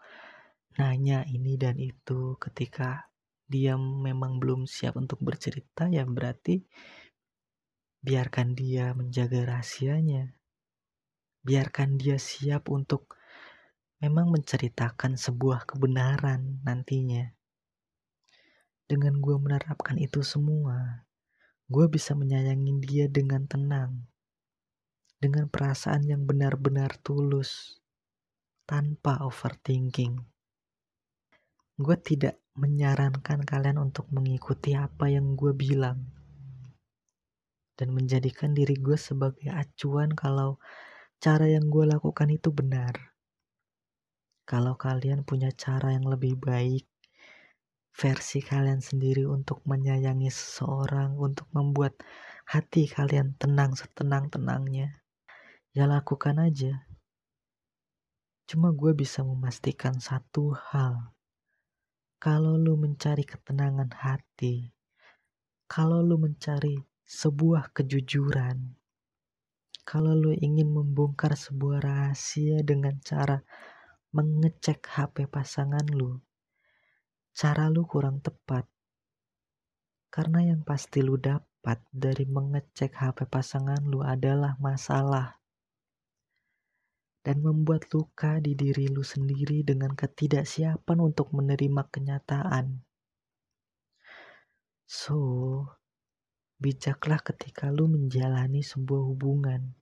nanya 0.77 1.27
ini 1.27 1.57
dan 1.59 1.75
itu 1.77 2.39
ketika 2.39 3.09
dia 3.49 3.73
memang 3.77 4.37
belum 4.37 4.69
siap 4.69 4.95
untuk 4.95 5.19
bercerita 5.21 5.89
ya 5.89 6.05
berarti 6.05 6.61
Biarkan 7.99 8.55
dia 8.55 8.95
menjaga 8.95 9.43
rahasianya. 9.43 10.31
Biarkan 11.43 11.99
dia 11.99 12.15
siap 12.15 12.71
untuk 12.71 13.19
memang 13.99 14.31
menceritakan 14.31 15.19
sebuah 15.19 15.67
kebenaran 15.67 16.63
nantinya. 16.63 17.27
Dengan 18.87 19.19
gue 19.19 19.35
menerapkan 19.35 19.99
itu 19.99 20.23
semua, 20.23 21.03
gue 21.67 21.85
bisa 21.91 22.15
menyayangi 22.15 22.79
dia 22.79 23.05
dengan 23.11 23.43
tenang, 23.51 24.07
dengan 25.19 25.51
perasaan 25.51 26.07
yang 26.07 26.23
benar-benar 26.23 26.95
tulus, 27.03 27.83
tanpa 28.63 29.19
overthinking. 29.27 30.15
Gue 31.75 31.97
tidak 31.99 32.39
menyarankan 32.55 33.43
kalian 33.43 33.79
untuk 33.79 34.07
mengikuti 34.11 34.75
apa 34.75 35.11
yang 35.11 35.35
gue 35.35 35.55
bilang 35.55 36.19
dan 37.79 37.95
menjadikan 37.95 38.51
diri 38.51 38.75
gue 38.75 38.99
sebagai 38.99 39.47
acuan 39.47 40.11
kalau 40.11 40.59
cara 41.23 41.47
yang 41.47 41.71
gue 41.71 41.87
lakukan 41.87 42.27
itu 42.27 42.51
benar. 42.51 43.15
Kalau 44.43 44.75
kalian 44.75 45.23
punya 45.23 45.55
cara 45.55 45.95
yang 45.95 46.03
lebih 46.03 46.35
baik, 46.35 46.83
versi 47.95 48.43
kalian 48.43 48.83
sendiri 48.83 49.23
untuk 49.23 49.63
menyayangi 49.63 50.27
seseorang, 50.27 51.15
untuk 51.15 51.47
membuat 51.55 51.95
hati 52.43 52.91
kalian 52.91 53.39
tenang 53.39 53.79
setenang-tenangnya, 53.79 54.98
ya 55.79 55.87
lakukan 55.87 56.35
aja. 56.43 56.83
Cuma 58.43 58.75
gue 58.75 58.91
bisa 58.91 59.23
memastikan 59.23 59.95
satu 59.95 60.51
hal. 60.51 61.15
Kalau 62.19 62.59
lu 62.59 62.75
mencari 62.75 63.23
ketenangan 63.23 63.87
hati, 63.95 64.75
kalau 65.71 66.03
lu 66.03 66.19
mencari 66.19 66.75
sebuah 67.07 67.71
kejujuran. 67.71 68.75
Kalau 69.87 70.19
lu 70.19 70.35
ingin 70.35 70.67
membongkar 70.67 71.39
sebuah 71.39 71.79
rahasia 71.79 72.59
dengan 72.59 72.99
cara 72.99 73.39
mengecek 74.11 74.83
HP 74.83 75.31
pasangan 75.31 75.87
lu, 75.87 76.19
cara 77.31 77.71
lu 77.71 77.87
kurang 77.87 78.19
tepat. 78.19 78.67
Karena 80.11 80.43
yang 80.43 80.67
pasti 80.67 80.99
lu 80.99 81.15
dapat 81.15 81.79
dari 81.87 82.27
mengecek 82.27 82.99
HP 82.99 83.31
pasangan 83.31 83.79
lu 83.87 84.03
adalah 84.03 84.59
masalah 84.59 85.38
dan 87.19 87.43
membuat 87.43 87.91
luka 87.91 88.39
di 88.39 88.55
diri 88.55 88.87
lu 88.87 89.03
sendiri 89.03 89.67
dengan 89.67 89.91
ketidaksiapan 89.91 90.97
untuk 91.03 91.35
menerima 91.35 91.83
kenyataan. 91.91 92.79
So, 94.87 95.19
bijaklah 96.57 97.19
ketika 97.21 97.69
lu 97.69 97.91
menjalani 97.91 98.63
sebuah 98.63 99.03
hubungan. 99.13 99.75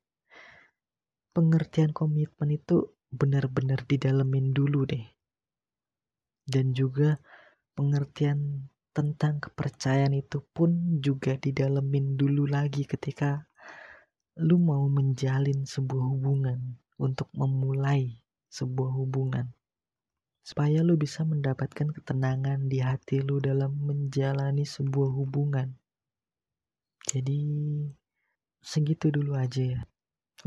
Pengertian 1.31 1.93
komitmen 1.93 2.57
itu 2.57 2.97
benar-benar 3.13 3.85
didalemin 3.85 4.51
dulu 4.51 4.89
deh. 4.89 5.05
Dan 6.41 6.73
juga 6.73 7.21
pengertian 7.77 8.65
tentang 8.89 9.37
kepercayaan 9.37 10.17
itu 10.17 10.41
pun 10.41 10.97
juga 10.97 11.37
didalemin 11.37 12.17
dulu 12.17 12.49
lagi 12.49 12.81
ketika 12.89 13.45
lu 14.41 14.57
mau 14.57 14.89
menjalin 14.89 15.69
sebuah 15.69 16.05
hubungan 16.17 16.81
untuk 16.97 17.29
memulai 17.33 18.17
sebuah 18.49 18.91
hubungan 18.97 19.53
supaya 20.47 20.79
lu 20.79 20.95
bisa 20.95 21.27
mendapatkan 21.27 21.91
ketenangan 21.91 22.71
di 22.71 22.79
hati 22.79 23.19
lu 23.19 23.43
dalam 23.43 23.75
menjalani 23.83 24.63
sebuah 24.63 25.11
hubungan. 25.11 25.75
Jadi 27.03 27.43
segitu 28.63 29.11
dulu 29.11 29.35
aja 29.35 29.75
ya 29.75 29.81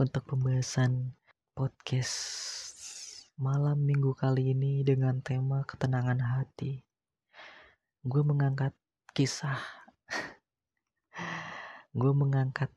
untuk 0.00 0.24
pembahasan 0.24 1.12
podcast 1.52 2.16
malam 3.36 3.84
minggu 3.84 4.16
kali 4.16 4.56
ini 4.56 4.80
dengan 4.80 5.20
tema 5.20 5.68
ketenangan 5.68 6.16
hati. 6.16 6.80
Gue 8.00 8.24
mengangkat 8.24 8.72
kisah, 9.12 9.60
gue 12.00 12.12
mengangkat 12.16 12.72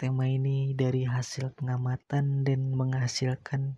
tema 0.00 0.24
ini 0.24 0.72
dari 0.72 1.04
hasil 1.04 1.52
pengamatan 1.60 2.40
dan 2.40 2.72
menghasilkan 2.72 3.76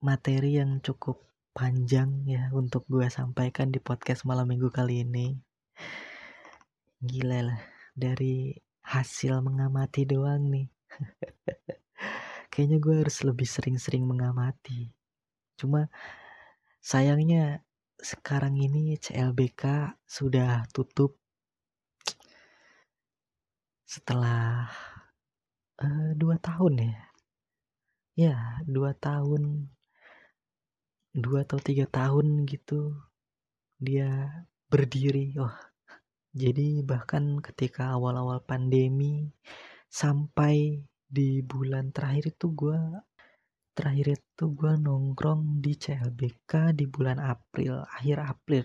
materi 0.00 0.56
yang 0.56 0.80
cukup 0.80 1.20
panjang 1.52 2.24
ya 2.24 2.48
untuk 2.56 2.88
gue 2.88 3.04
sampaikan 3.12 3.68
di 3.68 3.84
podcast 3.84 4.24
malam 4.24 4.48
minggu 4.48 4.72
kali 4.72 5.04
ini. 5.04 5.36
Gila 7.04 7.52
lah 7.52 7.60
dari 7.92 8.56
hasil 8.80 9.44
mengamati 9.44 10.08
doang 10.08 10.48
nih. 10.48 10.72
Kayaknya 12.52 12.78
gue 12.80 12.94
harus 13.04 13.18
lebih 13.28 13.44
sering-sering 13.44 14.08
mengamati. 14.08 14.88
Cuma 15.60 15.92
sayangnya 16.80 17.60
sekarang 18.00 18.56
ini 18.56 18.96
CLBK 18.96 19.94
sudah 20.08 20.64
tutup 20.72 21.21
setelah 23.92 24.72
uh, 25.84 26.10
dua 26.16 26.40
tahun 26.40 26.74
ya? 26.80 26.96
Ya 28.16 28.36
dua 28.64 28.96
tahun 28.96 29.68
dua 31.12 31.44
atau 31.44 31.60
tiga 31.60 31.84
tahun 31.84 32.48
gitu 32.48 32.96
dia 33.76 34.08
berdiri. 34.72 35.36
Oh 35.36 35.52
jadi 36.32 36.80
bahkan 36.80 37.44
ketika 37.44 37.92
awal-awal 37.92 38.40
pandemi 38.40 39.28
sampai 39.92 40.80
di 41.04 41.44
bulan 41.44 41.92
terakhir 41.92 42.32
itu 42.32 42.48
gue 42.56 42.80
terakhir 43.76 44.16
itu 44.16 44.44
gue 44.56 44.72
nongkrong 44.80 45.60
di 45.60 45.76
CLBK 45.76 46.72
di 46.72 46.88
bulan 46.88 47.20
April 47.20 47.84
akhir 47.84 48.16
April. 48.24 48.64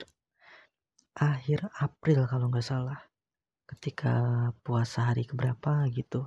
Akhir 1.19 1.67
April 1.83 2.23
kalau 2.31 2.47
nggak 2.47 2.63
salah 2.63 3.06
ketika 3.67 4.15
puasa 4.63 5.11
hari 5.11 5.27
keberapa 5.27 5.83
gitu. 5.91 6.23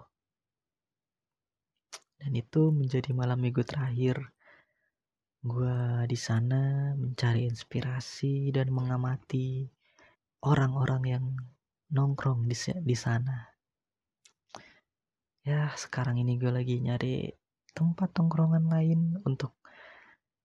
Dan 2.20 2.36
itu 2.36 2.68
menjadi 2.68 3.16
malam 3.16 3.40
minggu 3.40 3.64
terakhir 3.64 4.20
gue 5.40 6.04
di 6.04 6.18
sana 6.20 6.92
mencari 6.92 7.48
inspirasi 7.48 8.52
dan 8.52 8.68
mengamati 8.68 9.64
orang-orang 10.44 11.02
yang 11.08 11.24
nongkrong 11.88 12.44
di 12.44 12.56
di 12.84 12.92
sana. 12.92 13.48
Ya 15.40 15.72
sekarang 15.80 16.20
ini 16.20 16.36
gue 16.36 16.52
lagi 16.52 16.76
nyari 16.76 17.32
tempat 17.72 18.12
tongkrongan 18.12 18.68
lain 18.68 19.16
untuk 19.24 19.56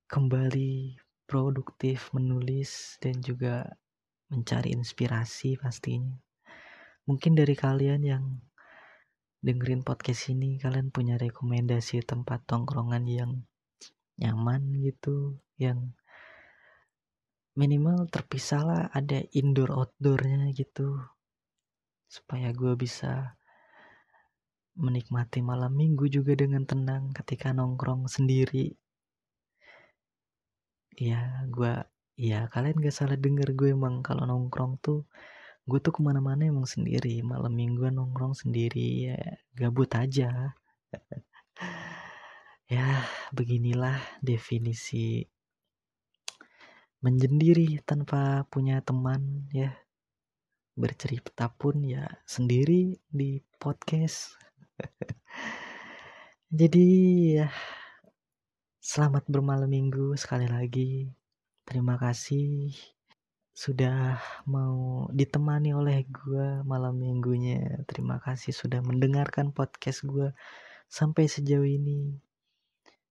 kembali 0.07 0.95
produktif 1.27 2.15
menulis 2.15 2.95
dan 3.03 3.19
juga 3.19 3.67
mencari 4.31 4.71
inspirasi 4.71 5.59
pastinya 5.59 6.24
mungkin 7.05 7.37
dari 7.37 7.53
kalian 7.53 8.01
yang 8.01 8.25
dengerin 9.45 9.85
podcast 9.85 10.33
ini 10.33 10.57
kalian 10.57 10.89
punya 10.89 11.21
rekomendasi 11.21 12.01
tempat 12.01 12.45
tongkrongan 12.49 13.05
yang 13.05 13.31
nyaman 14.17 14.73
gitu 14.81 15.37
yang 15.61 15.93
minimal 17.55 18.09
terpisah 18.11 18.61
lah 18.65 18.81
ada 18.91 19.23
indoor 19.31 19.71
outdoornya 19.71 20.51
gitu 20.51 20.99
supaya 22.09 22.51
gue 22.51 22.73
bisa 22.75 23.37
menikmati 24.75 25.39
malam 25.39 25.71
minggu 25.71 26.11
juga 26.11 26.35
dengan 26.35 26.67
tenang 26.67 27.15
ketika 27.15 27.55
nongkrong 27.55 28.11
sendiri. 28.11 28.75
Ya, 30.95 31.43
gue, 31.47 31.83
ya 32.19 32.47
kalian 32.51 32.79
gak 32.83 32.95
salah 32.95 33.15
denger 33.19 33.55
gue 33.55 33.71
emang 33.71 34.03
kalau 34.03 34.27
nongkrong 34.27 34.79
tuh, 34.83 35.07
gue 35.65 35.79
tuh 35.81 35.93
ke 35.95 36.01
mana-mana 36.05 36.45
emang 36.45 36.69
sendiri. 36.69 37.21
Malam 37.25 37.53
minggu 37.53 37.89
nongkrong 37.89 38.37
sendiri, 38.37 39.11
ya 39.13 39.19
gabut 39.57 39.91
aja. 39.97 40.53
ya, 42.75 42.87
beginilah 43.33 43.97
definisi 44.21 45.25
menjendiri 47.03 47.85
tanpa 47.85 48.49
punya 48.49 48.81
teman 48.81 49.45
ya 49.53 49.69
bercerita 50.73 51.53
pun 51.53 51.85
ya 51.85 52.09
sendiri 52.25 52.97
di 53.05 53.37
podcast 53.61 54.33
Jadi 56.59 56.87
ya 57.35 57.51
selamat 58.79 59.27
bermalam 59.27 59.67
minggu 59.67 60.15
sekali 60.15 60.47
lagi. 60.47 61.11
Terima 61.67 61.99
kasih 61.99 62.71
sudah 63.55 64.19
mau 64.43 65.07
ditemani 65.15 65.71
oleh 65.71 66.03
gue 66.11 66.59
malam 66.67 66.99
minggunya. 66.99 67.87
Terima 67.87 68.19
kasih 68.19 68.51
sudah 68.51 68.83
mendengarkan 68.83 69.55
podcast 69.55 70.03
gue 70.03 70.35
sampai 70.91 71.31
sejauh 71.31 71.63
ini. 71.63 72.19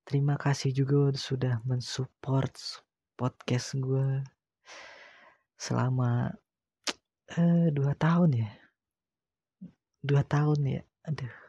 Terima 0.04 0.36
kasih 0.36 0.76
juga 0.76 1.16
sudah 1.16 1.64
mensupport 1.64 2.52
podcast 3.16 3.72
gue 3.80 4.20
selama 5.56 6.36
eh, 7.40 7.72
dua 7.72 7.96
tahun 7.96 8.44
ya. 8.44 8.50
Dua 10.04 10.20
tahun 10.28 10.60
ya. 10.68 10.82
Aduh 11.08 11.44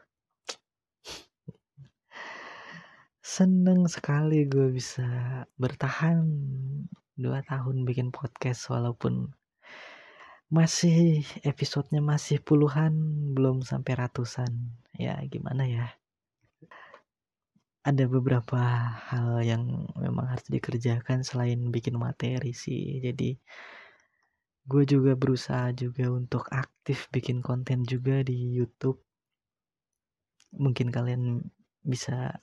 seneng 3.36 3.84
sekali 3.84 4.48
gue 4.48 4.72
bisa 4.72 5.04
bertahan 5.60 6.24
dua 7.16 7.40
tahun 7.40 7.88
bikin 7.88 8.12
podcast 8.12 8.68
walaupun 8.68 9.32
masih 10.52 11.26
episodenya 11.42 11.98
masih 11.98 12.38
puluhan 12.38 12.92
belum 13.34 13.64
sampai 13.66 13.98
ratusan. 13.98 14.76
Ya 14.94 15.18
gimana 15.26 15.66
ya? 15.66 15.86
Ada 17.82 18.04
beberapa 18.06 18.60
hal 19.10 19.42
yang 19.42 19.90
memang 19.96 20.28
harus 20.30 20.46
dikerjakan 20.46 21.24
selain 21.24 21.72
bikin 21.72 21.96
materi 21.96 22.52
sih. 22.54 23.00
Jadi 23.02 23.34
gue 24.66 24.82
juga 24.84 25.14
berusaha 25.14 25.70
juga 25.72 26.10
untuk 26.10 26.46
aktif 26.52 27.08
bikin 27.10 27.40
konten 27.40 27.86
juga 27.86 28.20
di 28.20 28.54
YouTube. 28.54 29.00
Mungkin 30.54 30.92
kalian 30.92 31.42
bisa 31.86 32.42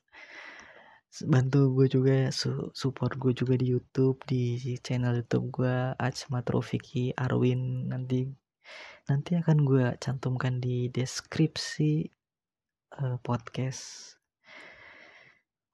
bantu 1.22 1.70
gue 1.78 1.88
juga 1.94 2.34
su 2.34 2.74
support 2.74 3.14
gue 3.22 3.38
juga 3.38 3.54
di 3.54 3.70
YouTube 3.70 4.18
di 4.26 4.58
channel 4.82 5.22
YouTube 5.22 5.54
gue 5.54 5.76
Ajmat 5.94 6.46
Rofiki 6.50 7.14
Arwin. 7.14 7.86
Nanti 7.94 8.26
nanti 9.06 9.38
akan 9.38 9.58
gue 9.62 9.86
cantumkan 10.02 10.58
di 10.58 10.90
deskripsi 10.90 12.10
uh, 12.98 13.22
podcast. 13.22 14.18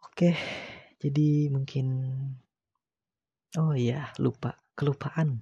Oke 0.04 0.36
jadi 1.00 1.48
mungkin 1.48 1.88
oh 3.56 3.72
iya 3.72 4.12
lupa 4.20 4.60
kelupaan. 4.76 5.40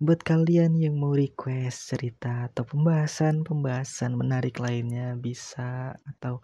Buat 0.00 0.24
kalian 0.24 0.80
yang 0.80 0.96
mau 0.96 1.12
request 1.12 1.92
cerita 1.92 2.48
atau 2.48 2.64
pembahasan 2.64 3.44
pembahasan 3.44 4.16
menarik 4.16 4.56
lainnya 4.56 5.12
bisa 5.20 6.00
atau 6.08 6.40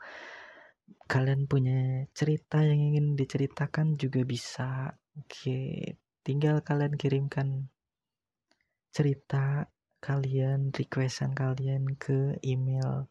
kalian 1.07 1.47
punya 1.47 2.07
cerita 2.13 2.63
yang 2.63 2.83
ingin 2.93 3.15
diceritakan 3.15 3.95
juga 3.95 4.27
bisa. 4.27 4.95
Oke, 5.17 5.95
tinggal 6.27 6.61
kalian 6.61 6.99
kirimkan 6.99 7.71
cerita 8.91 9.71
kalian, 10.03 10.75
requestan 10.75 11.33
kalian 11.33 11.97
ke 11.97 12.37
email 12.45 13.09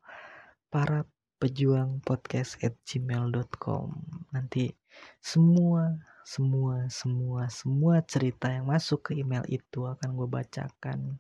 para 0.70 1.08
pejuang 1.36 2.00
podcast 2.00 2.56
at 2.64 2.80
gmail.com 2.88 3.92
nanti 4.32 4.72
semua 5.20 6.00
semua 6.24 6.88
semua 6.88 7.52
semua 7.52 8.00
cerita 8.08 8.48
yang 8.48 8.72
masuk 8.72 9.12
ke 9.12 9.20
email 9.20 9.44
itu 9.52 9.84
akan 9.84 10.16
gue 10.16 10.28
bacakan 10.32 11.20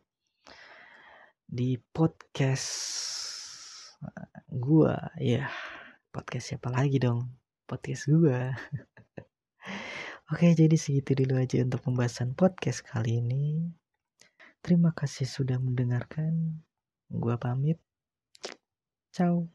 di 1.45 1.75
podcast 1.93 2.71
gue 4.49 4.95
ya 5.19 5.51
podcast 6.15 6.56
siapa 6.56 6.71
lagi 6.71 6.95
dong? 6.95 7.28
Podcast 7.67 8.08
gue 8.08 8.56
oke 10.32 10.45
jadi 10.55 10.72
segitu 10.80 11.11
dulu 11.11 11.36
aja 11.36 11.59
untuk 11.59 11.84
pembahasan 11.84 12.32
podcast 12.32 12.88
kali 12.88 13.20
ini. 13.20 13.68
Terima 14.63 14.95
kasih 14.95 15.28
sudah 15.28 15.59
mendengarkan. 15.59 16.63
Gue 17.11 17.36
pamit. 17.36 17.84
Ciao 19.11 19.55